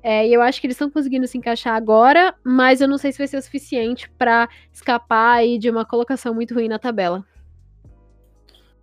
[0.02, 3.12] É, e eu acho que eles estão conseguindo se encaixar agora, mas eu não sei
[3.12, 7.24] se vai ser o suficiente para escapar aí de uma colocação muito ruim na tabela.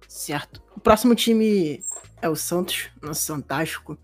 [0.07, 0.63] Certo.
[0.76, 1.82] O próximo time
[2.26, 3.97] é o Santos, nosso Fantástico.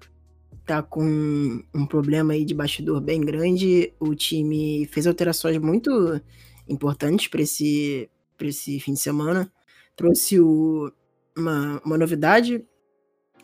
[0.65, 3.93] Tá com um problema aí de bastidor bem grande.
[3.99, 6.21] O time fez alterações muito
[6.69, 9.51] importantes para esse para esse fim de semana.
[9.95, 10.91] Trouxe o,
[11.37, 12.65] uma, uma novidade,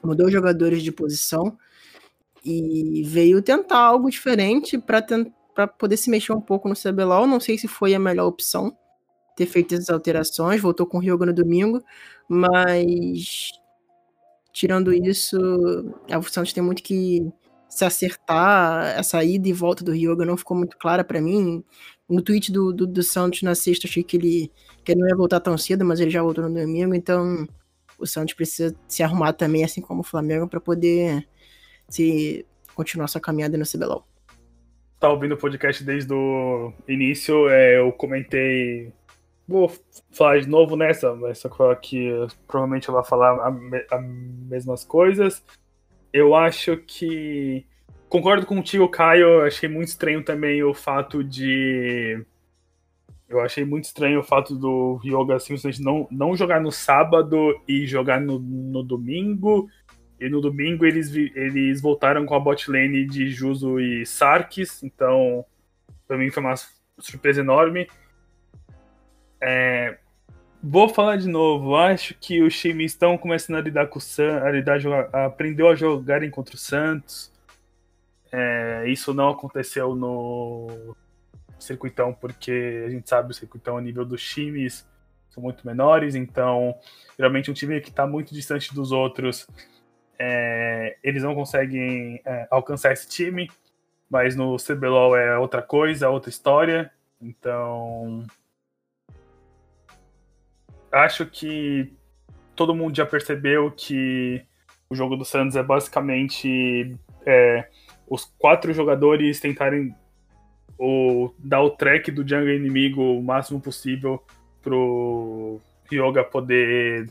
[0.04, 1.58] mudou os jogadores de posição
[2.46, 7.28] e veio tentar algo diferente para poder se mexer um pouco no CBLOL.
[7.28, 8.76] Não sei se foi a melhor opção
[9.36, 10.62] ter feito essas alterações.
[10.62, 11.84] Voltou com o Ryoga no domingo,
[12.28, 13.52] mas
[14.52, 15.38] tirando isso,
[16.10, 17.28] a Santos tem muito que
[17.70, 18.98] se acertar.
[18.98, 21.64] Essa ida e volta do Ryoga não ficou muito clara para mim.
[22.10, 24.52] No tweet do, do, do, Santos na sexta, achei que ele,
[24.84, 27.46] que ele não ia voltar tão cedo, mas ele já voltou no domingo, então
[28.00, 31.28] o Santos precisa se arrumar também, assim como o Flamengo, para poder
[31.90, 34.08] se continuar sua caminhada no CBLOL.
[35.00, 38.92] Tá ouvindo o podcast desde o início, é, eu comentei.
[39.48, 39.72] Vou
[40.12, 42.10] falar de novo nessa, mas só que
[42.46, 43.48] provavelmente eu vou falar
[43.92, 45.44] as mesmas coisas.
[46.12, 47.66] Eu acho que
[48.10, 49.42] Concordo contigo, Caio.
[49.42, 52.24] Achei muito estranho também o fato de.
[53.28, 57.86] Eu achei muito estranho o fato do Ryoga simplesmente não, não jogar no sábado e
[57.86, 59.70] jogar no, no domingo.
[60.20, 64.82] E no domingo eles, eles voltaram com a bot lane de Juso e Sarkis.
[64.82, 65.46] Então,
[66.08, 66.56] pra mim foi uma
[66.98, 67.90] surpresa enorme.
[69.42, 69.98] É,
[70.62, 71.76] vou falar de novo.
[71.76, 74.80] Acho que os times estão começando a lidar com o Santos, a, lidar,
[75.14, 77.32] a aprendeu a jogarem contra o Santos.
[78.32, 80.96] É, isso não aconteceu no
[81.60, 84.86] circuitão, porque a gente sabe o circuitão a nível dos times
[85.38, 86.76] são muito menores, então
[87.18, 89.48] geralmente um time que está muito distante dos outros,
[90.20, 93.50] é, eles não conseguem é, alcançar esse time,
[94.10, 98.24] mas no CBLOL é outra coisa, outra história, então
[100.92, 101.94] acho que
[102.56, 104.44] todo mundo já percebeu que
[104.90, 107.68] o jogo do Santos é basicamente é,
[108.10, 109.94] os quatro jogadores tentarem
[110.80, 114.24] o, dar o track do jungle inimigo o máximo possível
[114.62, 115.60] pro
[115.90, 117.10] Ryoga poder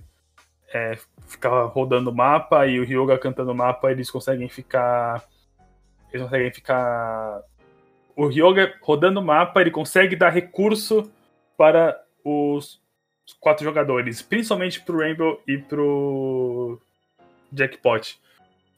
[0.73, 5.25] é, ficar rodando o mapa e o Ryoga cantando o mapa, eles conseguem ficar.
[6.13, 7.43] Eles conseguem ficar.
[8.15, 11.11] O Ryoga rodando o mapa, ele consegue dar recurso
[11.57, 12.81] para os
[13.41, 16.81] quatro jogadores, principalmente pro Rainbow e pro
[17.53, 18.19] Jackpot.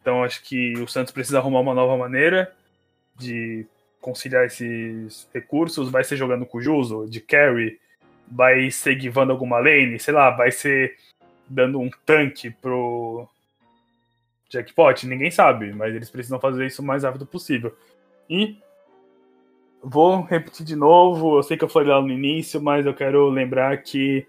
[0.00, 2.54] Então acho que o Santos precisa arrumar uma nova maneira
[3.16, 3.66] de
[4.00, 5.90] conciliar esses recursos.
[5.90, 7.78] Vai ser jogando com o Juso, de carry,
[8.26, 10.96] vai ser guivando alguma lane, sei lá, vai ser
[11.48, 13.28] dando um tanque pro
[14.50, 17.76] jackpot, ninguém sabe, mas eles precisam fazer isso o mais rápido possível.
[18.28, 18.58] E
[19.82, 23.28] vou repetir de novo, eu sei que eu falei lá no início, mas eu quero
[23.28, 24.26] lembrar que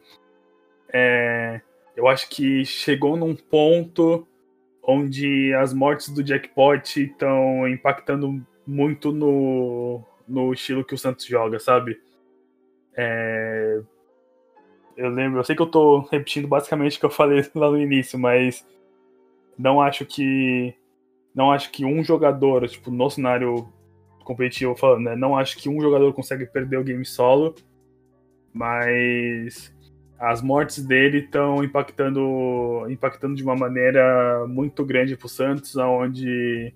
[0.91, 1.62] é,
[1.95, 4.28] eu acho que chegou num ponto
[4.84, 11.60] onde as mortes do Jackpot estão impactando muito no, no estilo que o Santos joga,
[11.60, 12.00] sabe?
[12.95, 13.82] É...
[14.95, 17.80] Eu lembro, eu sei que eu tô repetindo basicamente o que eu falei lá no
[17.80, 18.66] início, mas
[19.58, 20.74] não acho que
[21.34, 23.72] não acho que um jogador, tipo, no cenário
[24.30, 25.16] competitivo falando, né?
[25.16, 27.56] Não acho que um jogador consegue perder o game solo,
[28.54, 29.74] mas
[30.20, 36.72] as mortes dele estão impactando, impactando de uma maneira muito grande pro Santos, onde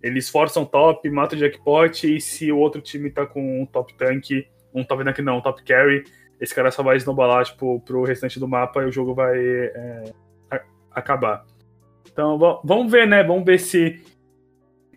[0.00, 3.92] eles forçam top, matam o jackpot, e se o outro time tá com um top
[3.94, 6.04] tank, um top tank não, um top carry,
[6.40, 10.12] esse cara só vai snowballar tipo, pro restante do mapa e o jogo vai é,
[10.92, 11.44] acabar.
[12.08, 13.24] Então vamos ver, né?
[13.24, 14.00] Vamos ver se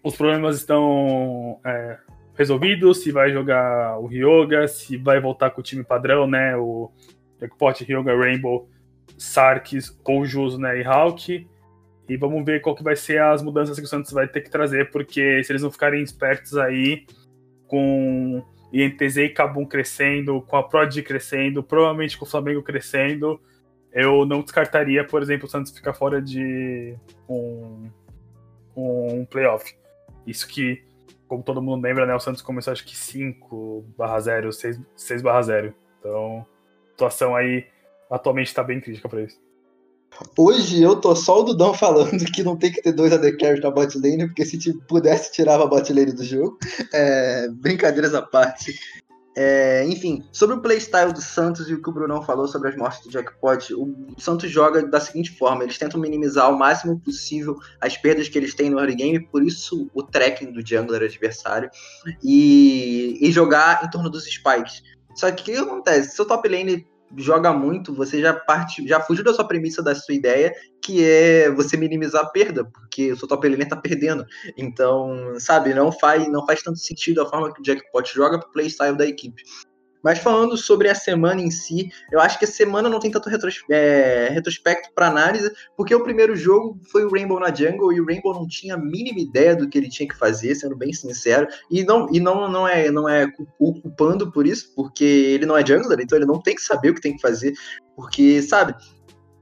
[0.04, 1.98] os problemas estão é,
[2.36, 6.56] resolvidos, se vai jogar o Ryoga, se vai voltar com o time padrão, né?
[6.56, 6.92] O
[7.40, 8.70] Jackpot, Ryoga, Rainbow,
[9.18, 10.80] Sarkis, Koujus, né?
[10.80, 11.48] E Hulk.
[12.10, 14.50] E vamos ver qual que vai ser as mudanças que o Santos vai ter que
[14.50, 17.06] trazer, porque se eles não ficarem espertos aí
[17.68, 18.44] com
[18.74, 23.40] INTZ e Cabum crescendo, com a Prod crescendo, provavelmente com o Flamengo crescendo,
[23.94, 26.96] eu não descartaria, por exemplo, o Santos ficar fora de
[27.30, 27.90] um,
[28.76, 29.74] um playoff.
[30.26, 30.84] Isso que,
[31.28, 35.22] como todo mundo lembra, né, o Santos começou acho que 5 barra 0, 6, 6
[35.22, 35.74] barra 0.
[36.00, 36.46] Então,
[36.88, 37.66] a situação aí
[38.10, 39.40] atualmente está bem crítica para isso.
[40.38, 43.62] Hoje eu tô só o Dudão falando que não tem que ter dois AD Carries
[43.62, 46.58] na bot lane, porque se pudesse tirava a bot lane do jogo.
[46.94, 48.78] É, brincadeiras à parte.
[49.36, 52.76] É, enfim, sobre o playstyle do Santos e o que o Brunão falou sobre as
[52.76, 57.56] mortes do Jackpot, o Santos joga da seguinte forma: eles tentam minimizar o máximo possível
[57.80, 61.70] as perdas que eles têm no early game, por isso o tracking do jungler adversário,
[62.22, 64.84] e, e jogar em torno dos spikes.
[65.16, 66.16] Só que o que acontece?
[66.16, 66.86] Seu top lane
[67.18, 71.50] joga muito, você já parte, já fugiu da sua premissa da sua ideia, que é
[71.52, 74.26] você minimizar a perda, porque o seu top laner tá perdendo.
[74.58, 78.52] Então, sabe, não faz, não faz tanto sentido a forma que o Jackpot joga pro
[78.52, 79.44] playstyle da equipe.
[80.04, 83.30] Mas falando sobre a semana em si, eu acho que a semana não tem tanto
[83.30, 88.02] retros, é, retrospecto para análise, porque o primeiro jogo foi o Rainbow na Jungle e
[88.02, 90.94] o Rainbow não tinha a mínima ideia do que ele tinha que fazer, sendo bem
[90.94, 91.48] sincero.
[91.70, 93.28] E não, e não, não é não é
[93.58, 96.96] culpando por isso, porque ele não é jungler, então ele não tem que saber o
[96.96, 97.54] que tem que fazer,
[97.96, 98.76] porque sabe,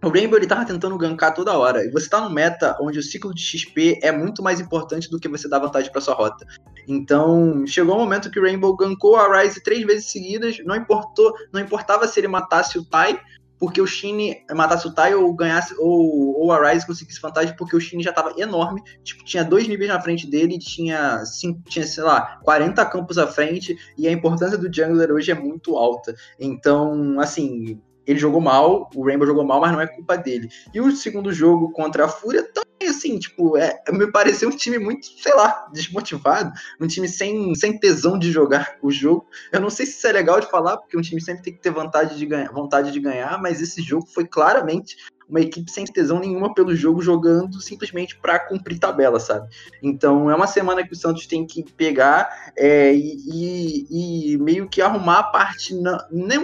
[0.04, 1.84] o Rainbow ele tava tentando gankar toda hora.
[1.86, 5.20] E você tá no meta onde o ciclo de XP é muito mais importante do
[5.20, 6.45] que você dar vantagem para sua rota.
[6.88, 11.34] Então, chegou um momento que o Rainbow gankou a Ryze três vezes seguidas, não importou,
[11.52, 13.20] não importava se ele matasse o Tai,
[13.60, 17.76] porque o Shin matasse o Tai ou ganhasse ou, ou a Ryze conseguisse vantagem, porque
[17.76, 21.86] o Shin já tava enorme, tipo, tinha dois níveis na frente dele, tinha cinco, tinha,
[21.86, 26.16] sei lá, 40 campos à frente, e a importância do jungler hoje é muito alta.
[26.39, 30.49] Então, assim, ele jogou mal, o Rainbow jogou mal, mas não é culpa dele.
[30.74, 34.80] E o segundo jogo contra a Fúria também, assim, tipo, é, me pareceu um time
[34.80, 36.51] muito, sei lá, desmotivado,
[36.82, 39.28] um time sem, sem tesão de jogar o jogo.
[39.51, 41.62] Eu não sei se isso é legal de falar, porque um time sempre tem que
[41.62, 44.97] ter vontade de ganhar, vontade de ganhar mas esse jogo foi claramente
[45.30, 49.48] uma equipe sem tesão nenhuma pelo jogo, jogando simplesmente para cumprir tabela, sabe?
[49.82, 54.68] Então é uma semana que o Santos tem que pegar é, e, e, e, meio
[54.68, 55.98] que arrumar a parte, não,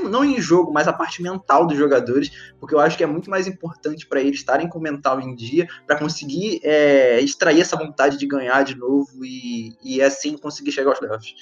[0.03, 2.29] não em jogo, mas a parte mental dos jogadores,
[2.59, 5.35] porque eu acho que é muito mais importante para eles estarem com o mental em
[5.35, 10.71] dia, para conseguir é, extrair essa vontade de ganhar de novo e, e assim conseguir
[10.71, 11.33] chegar aos playoffs.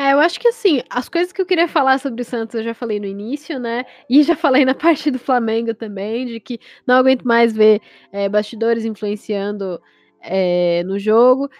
[0.00, 2.64] É, eu acho que assim, as coisas que eu queria falar sobre o Santos eu
[2.64, 3.84] já falei no início, né?
[4.08, 8.26] E já falei na parte do Flamengo também, de que não aguento mais ver é,
[8.26, 9.78] bastidores influenciando
[10.22, 11.50] é, no jogo.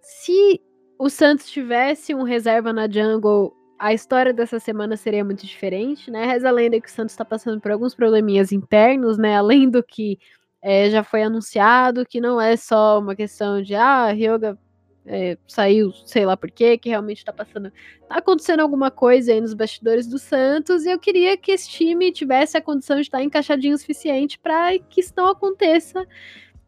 [0.00, 0.62] Se
[0.98, 6.24] o Santos tivesse um reserva na jungle, a história dessa semana seria muito diferente, né?
[6.24, 9.36] Reza a lenda que o Santos está passando por alguns probleminhas internos, né?
[9.36, 10.18] Além do que
[10.62, 14.58] é, já foi anunciado, que não é só uma questão de ah, Ryoga
[15.12, 17.72] é, saiu, sei lá por quê, que realmente tá passando.
[18.08, 22.12] Tá acontecendo alguma coisa aí nos bastidores do Santos e eu queria que esse time
[22.12, 26.06] tivesse a condição de estar encaixadinho o suficiente para que isso não aconteça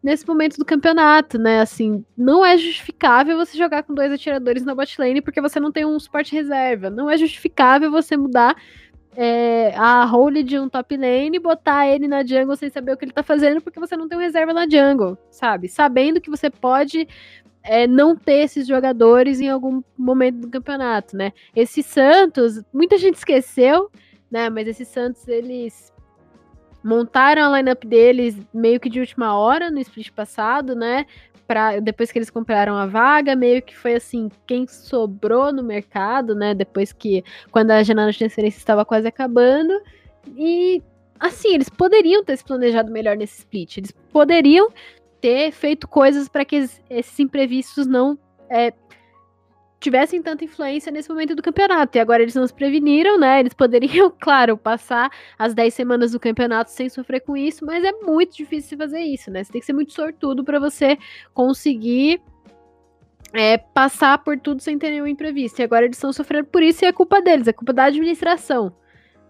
[0.03, 1.61] nesse momento do campeonato, né?
[1.61, 5.85] Assim, não é justificável você jogar com dois atiradores na botlane porque você não tem
[5.85, 6.91] um suporte reserva.
[6.91, 8.57] Não é justificável você mudar
[9.17, 12.97] é, a role de um top lane e botar ele na jungle sem saber o
[12.97, 15.69] que ele tá fazendo porque você não tem um reserva na jungle, sabe?
[15.69, 17.07] Sabendo que você pode
[17.63, 21.33] é, não ter esses jogadores em algum momento do campeonato, né?
[21.55, 23.91] Esse Santos, muita gente esqueceu,
[24.31, 24.51] né?
[24.51, 25.93] Mas esses Santos, eles
[26.83, 31.07] montaram a lineup deles meio que de última hora no split passado, né?
[31.47, 36.35] Pra, depois que eles compraram a vaga, meio que foi assim, quem sobrou no mercado,
[36.35, 36.55] né?
[36.55, 39.73] Depois que, quando a janela de transferência estava quase acabando.
[40.37, 40.83] E,
[41.21, 43.77] assim, eles poderiam ter se planejado melhor nesse split.
[43.77, 44.69] Eles poderiam
[45.23, 46.57] ter feito coisas para que
[46.91, 48.19] esses imprevistos não
[48.51, 48.75] é,
[49.79, 51.97] tivessem tanta influência nesse momento do campeonato.
[51.97, 53.39] E agora eles não se preveniram, né?
[53.39, 57.93] Eles poderiam, claro, passar as 10 semanas do campeonato sem sofrer com isso, mas é
[58.03, 59.45] muito difícil fazer isso, né?
[59.45, 60.99] Você tem que ser muito sortudo para você
[61.33, 62.21] conseguir
[63.33, 65.61] é, passar por tudo sem ter nenhum imprevisto.
[65.61, 68.75] E agora eles estão sofrendo por isso e é culpa deles, é culpa da administração.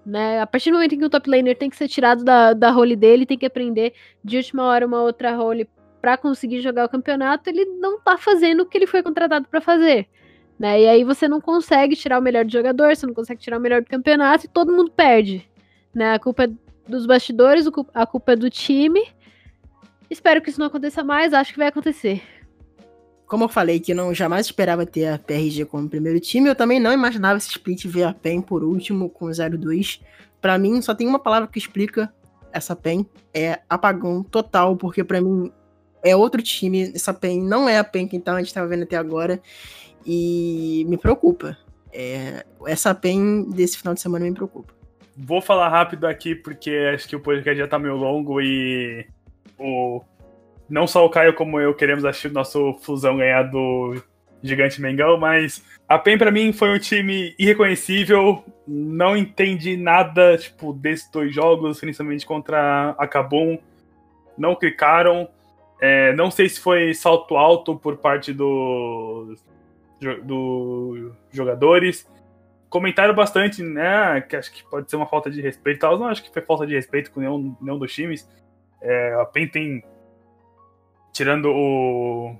[0.04, 0.40] Né?
[0.40, 2.70] A partir do momento em que o top laner tem que ser tirado da, da
[2.70, 3.92] role dele, tem que aprender
[4.24, 5.68] de última hora uma outra role
[6.02, 9.60] para conseguir jogar o campeonato, ele não tá fazendo o que ele foi contratado para
[9.60, 10.08] fazer.
[10.58, 10.82] Né?
[10.82, 13.60] E aí você não consegue tirar o melhor do jogador, você não consegue tirar o
[13.60, 15.48] melhor do campeonato e todo mundo perde.
[15.94, 16.12] Né?
[16.12, 16.50] A culpa é
[16.88, 19.00] dos bastidores, a culpa é do time.
[20.10, 22.20] Espero que isso não aconteça mais, acho que vai acontecer.
[23.24, 26.80] Como eu falei que não jamais esperava ter a PRG como primeiro time, eu também
[26.80, 30.00] não imaginava esse split ver a PEN por último com 0-2.
[30.40, 32.12] Para mim, só tem uma palavra que explica
[32.52, 35.50] essa PEN, é apagão total, porque para mim
[36.02, 38.82] é outro time, essa PEN não é a PEN que então a gente tava vendo
[38.82, 39.40] até agora,
[40.04, 41.56] e me preocupa.
[41.92, 44.72] É, essa PEN desse final de semana me preocupa.
[45.16, 49.06] Vou falar rápido aqui, porque acho que o podcast já tá meio longo e
[49.58, 50.00] o
[50.68, 54.02] não só o Caio como eu queremos assistir o nosso Fusão ganhar do
[54.42, 60.72] Gigante Mengão, mas a PEN para mim foi um time irreconhecível, não entendi nada, tipo,
[60.72, 63.58] desses dois jogos, principalmente contra a Kabum,
[64.36, 65.28] não clicaram,
[65.82, 69.44] é, não sei se foi salto alto por parte dos
[70.24, 72.08] do jogadores,
[72.68, 76.22] comentaram bastante, né, que acho que pode ser uma falta de respeito tal, não acho
[76.22, 78.28] que foi falta de respeito com nenhum, nenhum dos times,
[78.80, 79.84] é, a PEN tem
[81.12, 82.36] tirando o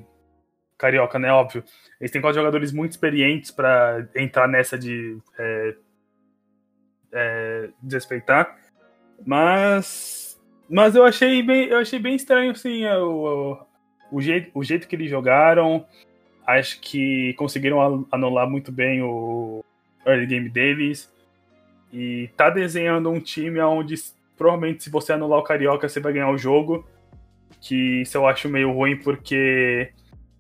[0.79, 1.33] Carioca, né?
[1.33, 1.63] Óbvio.
[2.01, 5.75] Eles têm quatro jogadores muito experientes para entrar nessa de é,
[7.13, 8.59] é, desrespeitar.
[9.25, 10.22] Mas.
[10.69, 13.59] Mas eu achei bem, eu achei bem estranho, assim, o,
[14.11, 15.85] o, jeito, o jeito que eles jogaram.
[16.47, 19.65] Acho que conseguiram anular muito bem o
[20.07, 21.13] early game deles.
[21.93, 23.95] E tá desenhando um time onde
[24.37, 26.85] provavelmente se você anular o Carioca, você vai ganhar o jogo
[27.63, 29.93] que isso eu acho meio ruim porque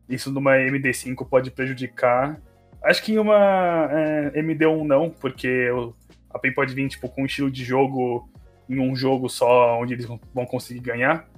[0.08, 2.40] isso numa MD5 pode prejudicar.
[2.82, 5.68] Acho que em uma é, MD1 não, porque
[6.28, 8.28] a PEN pode vir tipo, com um estilo de jogo
[8.74, 11.28] em um jogo só onde eles vão conseguir ganhar.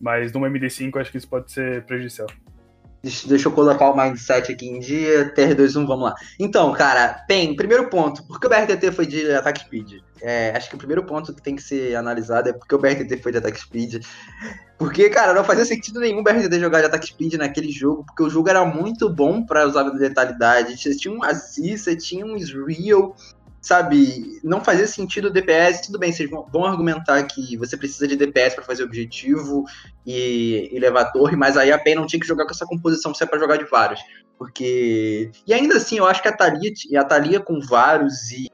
[0.00, 2.28] Mas numa MD5 acho que isso pode ser prejudicial.
[3.26, 5.30] Deixa eu colocar o mindset aqui em dia.
[5.34, 6.14] TR21, vamos lá.
[6.40, 8.26] Então, cara, PEN, primeiro ponto.
[8.26, 10.00] Por que o BRTT foi de ataque speed?
[10.22, 13.18] É, acho que o primeiro ponto que tem que ser analisado é porque o BRTT
[13.18, 14.02] foi de ataque speed.
[14.78, 18.22] Porque, cara, não fazia sentido nenhum o BRTT jogar de ataque speed naquele jogo, porque
[18.22, 20.74] o jogo era muito bom para usar letalidade.
[20.74, 23.14] Você tinha um Aziz, você tinha um Israel,
[23.64, 24.38] sabe?
[24.44, 25.86] Não fazia sentido o DPS.
[25.86, 29.64] Tudo bem, vocês vão argumentar que você precisa de DPS para fazer objetivo
[30.06, 32.66] e, e, levar a torre, mas aí a PEN não tinha que jogar com essa
[32.66, 34.00] composição se é pra jogar de vários.
[34.36, 35.30] Porque.
[35.46, 38.50] E ainda assim, eu acho que a Thalia, a Thalia com vários e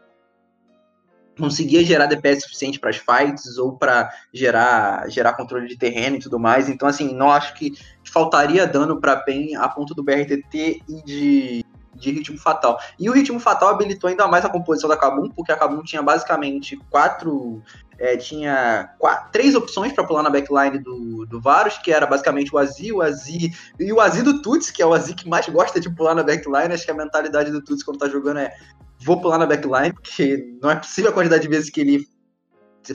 [1.36, 6.20] conseguia gerar DPS suficiente para as fights ou para gerar gerar controle de terreno e
[6.20, 6.68] tudo mais.
[6.68, 7.72] Então, assim, não acho que
[8.04, 11.64] faltaria dano para PEN a ponto do BRTT e de,
[11.94, 12.78] de ritmo fatal.
[12.98, 16.02] E o ritmo fatal habilitou ainda mais a composição da Kabum, porque a Kabum tinha
[16.02, 17.62] basicamente quatro.
[17.98, 22.54] É, tinha quatro, três opções para pular na backline do, do Varus, que era basicamente
[22.54, 25.46] o Azi, o Azi e o Azi do Tuts, que é o Azi que mais
[25.50, 26.72] gosta de pular na backline.
[26.72, 28.54] Acho que a mentalidade do Tuts quando tá jogando é
[29.00, 32.08] vou pular na backline, porque não é possível a quantidade de vezes que ele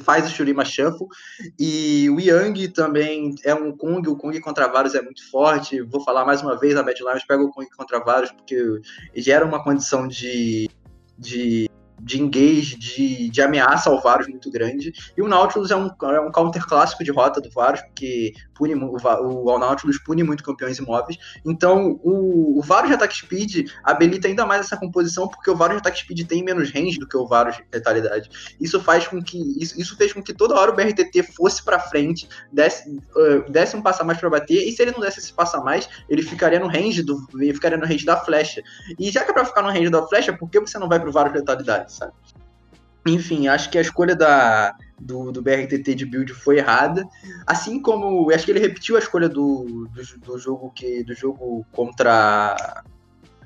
[0.03, 1.07] faz o Shurima Shuffle.
[1.59, 5.81] E o Yang também é um Kong, o Kong contra vários é muito forte.
[5.81, 8.81] Vou falar mais uma vez, a Bad Lions pega o Kong contra vários, porque
[9.15, 10.69] gera uma condição de,
[11.17, 11.69] de
[11.99, 14.93] de engage, de, de ameaça ao Varus muito grande.
[15.15, 18.75] E o Nautilus é um, é um counter clássico de rota do Varus, porque pune,
[18.75, 21.17] o, o, Nautilus pune muito campeões imóveis.
[21.45, 25.75] Então, o, o Varus de ataque speed habilita ainda mais essa composição, porque o Varus
[25.75, 28.29] de ataque speed tem menos range do que o Varus de letalidade.
[28.59, 31.79] Isso faz com que isso, isso fez com que toda hora o BRTT fosse para
[31.79, 35.19] frente, desse, uh, desse um passo a mais para bater, e se ele não desse
[35.19, 38.61] esse passo a mais, ele ficaria no range do ficaria no range da flecha.
[38.99, 40.99] E já que é para ficar no range da flecha, por que você não vai
[40.99, 42.13] pro Varus de letalidade, sabe?
[43.07, 47.07] Enfim, acho que a escolha da, do, do BRTT de build foi errada.
[47.45, 51.65] Assim como acho que ele repetiu a escolha do, do, do jogo que do jogo
[51.71, 52.83] contra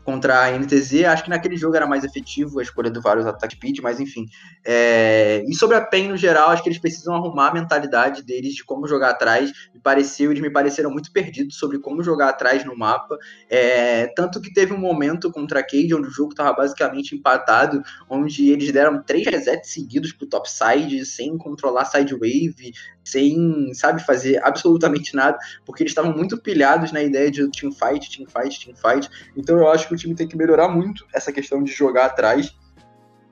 [0.10, 3.54] contra a NTZ, acho que naquele jogo era mais efetivo a escolha do vários attack
[3.54, 4.26] speed, mas enfim.
[4.66, 5.44] É...
[5.48, 8.64] E sobre a PEN no geral, acho que eles precisam arrumar a mentalidade deles de
[8.66, 9.52] como jogar atrás.
[9.72, 13.20] Me pareceu, eles me pareceram muito perdidos sobre como jogar atrás no mapa.
[13.48, 14.08] É...
[14.16, 18.50] Tanto que teve um momento contra a Cade, onde o jogo estava basicamente empatado, onde
[18.50, 22.74] eles deram três resets seguidos pro topside, sem controlar side wave,
[23.12, 28.10] sem, sabe, fazer absolutamente nada, porque eles estavam muito pilhados na ideia de team fight,
[28.10, 29.10] team fight, team fight.
[29.36, 32.56] Então eu acho que o time tem que melhorar muito essa questão de jogar atrás,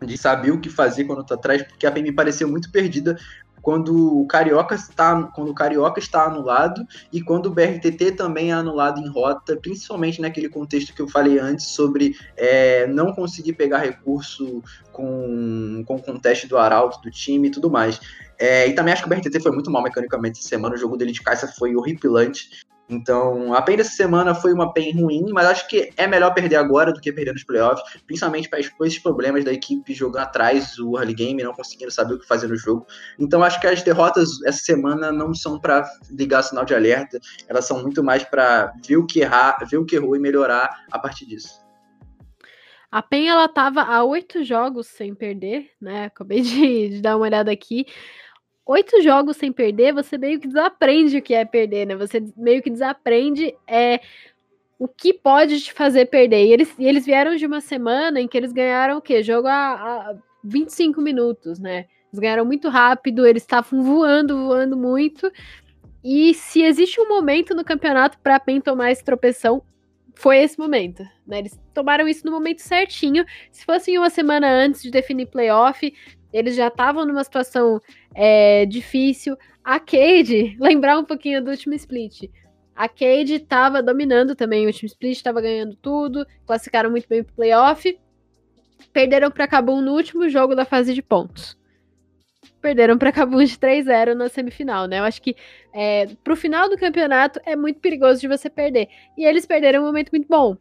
[0.06, 3.18] de saber o que fazer quando tá atrás, porque a PM pareceu muito perdida
[3.68, 8.54] quando o Carioca está, quando o Carioca está anulado e quando o BRTT também é
[8.54, 13.80] anulado em rota, principalmente naquele contexto que eu falei antes sobre é, não conseguir pegar
[13.80, 14.64] recurso
[14.94, 18.00] com, com o conteste do Arauto, do time e tudo mais.
[18.40, 20.96] É, e também acho que o BRTT foi muito mal mecanicamente essa semana, o jogo
[20.96, 22.66] dele de caixa foi horripilante.
[22.90, 26.56] Então, a PEN dessa semana foi uma PEN ruim, mas acho que é melhor perder
[26.56, 30.80] agora do que perder nos playoffs, principalmente para expor esses problemas da equipe jogando atrás
[30.80, 32.88] o early game, não conseguindo saber o que fazer no jogo.
[33.20, 37.20] Então, acho que as derrotas essa semana não são para ligar sinal de alerta,
[37.50, 40.86] elas são muito mais para ver o que errar, ver o que errou e melhorar
[40.90, 41.68] a partir disso.
[42.90, 46.06] A PEN ela tava a oito jogos sem perder, né?
[46.06, 47.86] Acabei de, de dar uma olhada aqui
[48.68, 51.96] oito jogos sem perder, você meio que desaprende o que é perder, né?
[51.96, 54.02] Você meio que desaprende é,
[54.78, 56.46] o que pode te fazer perder.
[56.46, 59.24] E eles, e eles vieram de uma semana em que eles ganharam o quê?
[59.24, 61.86] Jogo a, a 25 minutos, né?
[62.12, 65.32] Eles ganharam muito rápido, eles estavam voando, voando muito.
[66.04, 69.62] E se existe um momento no campeonato para PEN tomar esse tropeção,
[70.14, 71.04] foi esse momento.
[71.26, 71.40] Né?
[71.40, 73.26] Eles tomaram isso no momento certinho.
[73.52, 75.94] Se fosse uma semana antes de definir playoff,
[76.32, 77.82] eles já estavam numa situação
[78.14, 79.38] é, difícil.
[79.64, 82.30] A Cade, lembrar um pouquinho do último split.
[82.76, 87.34] A Cade estava dominando também o último split, estava ganhando tudo, classificaram muito bem pro
[87.34, 88.00] playoff.
[88.94, 91.58] Perderam para Cabum no último jogo da fase de pontos.
[92.62, 95.00] Perderam para Cabum de 3-0 na semifinal, né?
[95.00, 95.36] Eu acho que
[95.74, 98.88] é, pro final do campeonato é muito perigoso de você perder.
[99.18, 100.56] E eles perderam um momento muito bom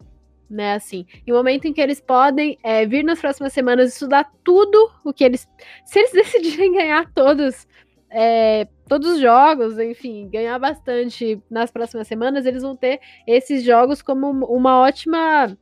[0.48, 0.74] né?
[0.74, 5.12] Assim, em momento em que eles podem é, vir nas próximas semanas estudar tudo o
[5.12, 5.48] que eles.
[5.84, 7.66] Se eles decidirem ganhar todos.
[8.08, 14.00] É, todos os jogos, enfim, ganhar bastante nas próximas semanas, eles vão ter esses jogos
[14.00, 15.56] como uma ótima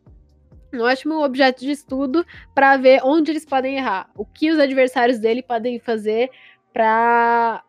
[0.75, 5.19] um ótimo objeto de estudo para ver onde eles podem errar, o que os adversários
[5.19, 6.31] dele podem fazer
[6.73, 7.63] para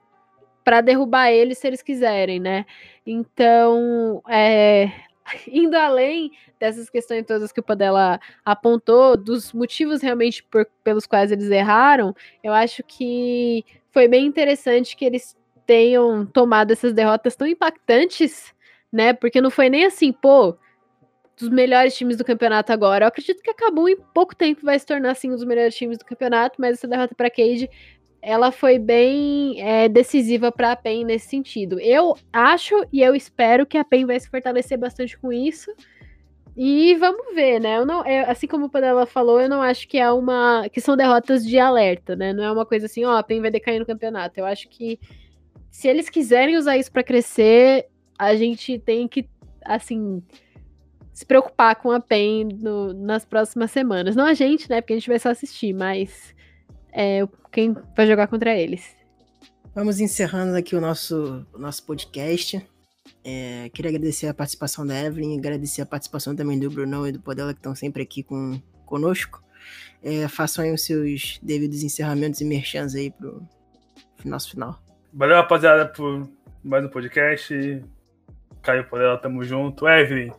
[0.64, 2.66] para derrubar eles se eles quiserem, né?
[3.06, 4.92] Então, é,
[5.48, 11.32] indo além dessas questões todas que o Padela apontou, dos motivos realmente por, pelos quais
[11.32, 15.36] eles erraram, eu acho que foi bem interessante que eles
[15.66, 18.54] tenham tomado essas derrotas tão impactantes,
[18.92, 19.14] né?
[19.14, 20.56] Porque não foi nem assim, pô,
[21.38, 23.06] dos melhores times do campeonato agora.
[23.06, 25.98] Eu acredito que acabou em pouco tempo vai se tornar assim um dos melhores times
[25.98, 27.70] do campeonato, mas essa derrota para Cade
[28.26, 31.80] ela foi bem é, decisiva para a PEN nesse sentido.
[31.80, 35.72] Eu acho e eu espero que a PEN vai se fortalecer bastante com isso.
[36.58, 37.78] E vamos ver, né?
[37.78, 40.68] Eu não, é, assim como o Panela falou, eu não acho que é uma.
[40.70, 42.34] que são derrotas de alerta, né?
[42.34, 44.40] Não é uma coisa assim, ó, a PEN vai decair no campeonato.
[44.40, 45.00] Eu acho que
[45.70, 47.88] se eles quiserem usar isso para crescer,
[48.18, 49.30] a gente tem que,
[49.64, 50.24] assim,
[51.14, 54.16] se preocupar com a PEN no, nas próximas semanas.
[54.16, 54.82] Não a gente, né?
[54.82, 56.35] Porque a gente vai só assistir, mas
[56.96, 58.96] é, quem vai jogar contra eles.
[59.76, 62.66] Vamos encerrando aqui o nosso, o nosso podcast.
[63.24, 67.20] É, queria agradecer a participação da Evelyn, agradecer a participação também do Brunão e do
[67.20, 69.44] Podela, que estão sempre aqui com, conosco.
[70.02, 73.46] É, façam aí os seus devidos encerramentos e merchans aí pro
[74.24, 74.80] nosso final.
[75.14, 76.30] Valeu, rapaziada, por
[76.64, 77.84] mais um podcast.
[78.62, 79.88] Caio Podela, tamo junto.
[79.88, 80.32] Evelyn,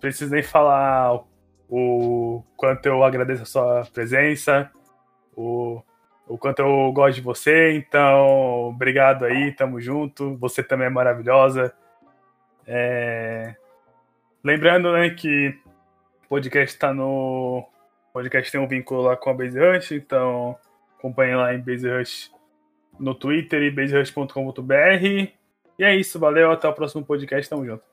[0.00, 1.20] preciso nem falar
[1.68, 4.70] o quanto eu agradeço a sua presença
[5.40, 5.82] o,
[6.34, 7.72] o quanto eu gosto de você.
[7.72, 10.36] Então, obrigado aí, tamo junto.
[10.36, 11.74] Você também é maravilhosa.
[12.66, 13.54] É...
[14.42, 15.54] Lembrando né, que
[16.24, 17.66] o podcast está no.
[18.08, 20.56] O podcast tem um vínculo lá com a Base Rush, então
[20.98, 22.32] acompanhe lá em Base Rush
[22.98, 25.32] no Twitter e baserush.com.br.
[25.78, 27.89] E é isso, valeu, até o próximo podcast, tamo junto.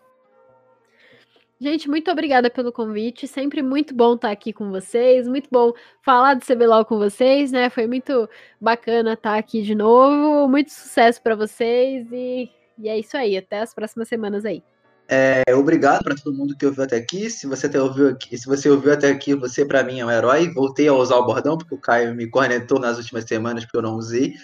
[1.60, 3.28] Gente, muito obrigada pelo convite.
[3.28, 5.28] Sempre muito bom estar aqui com vocês.
[5.28, 5.74] Muito bom
[6.04, 7.68] falar do CBLOL com vocês, né?
[7.72, 8.30] Foi muito
[8.62, 10.48] bacana estar aqui de novo.
[10.48, 12.48] Muito sucesso para vocês e,
[12.78, 13.36] e, é isso aí.
[13.36, 14.64] Até as próximas semanas aí.
[15.10, 17.28] É, obrigado para todo mundo que ouviu até aqui.
[17.28, 20.12] Se você até ouviu aqui, se você ouviu até aqui, você para mim é um
[20.12, 20.54] herói.
[20.54, 23.82] Voltei a usar o bordão porque o Caio me cornetou nas últimas semanas porque eu
[23.82, 24.36] não usei.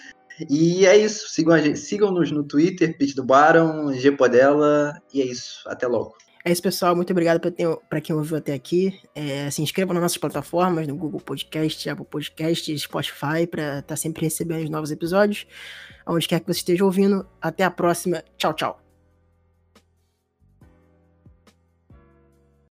[0.50, 1.28] E é isso.
[1.28, 5.62] Sigam sigam-nos no Twitter, Pit do Baron, G Podela e é isso.
[5.68, 6.23] Até logo.
[6.46, 6.94] É isso, pessoal.
[6.94, 7.40] Muito obrigado
[7.88, 9.00] para quem ouviu até aqui.
[9.14, 13.96] É, se inscreva nas nossas plataformas, no Google Podcast, Apple Podcast, Spotify, para estar tá
[13.96, 15.46] sempre recebendo os novos episódios.
[16.06, 17.26] Onde quer que você esteja ouvindo.
[17.40, 18.22] Até a próxima.
[18.36, 18.83] Tchau, tchau.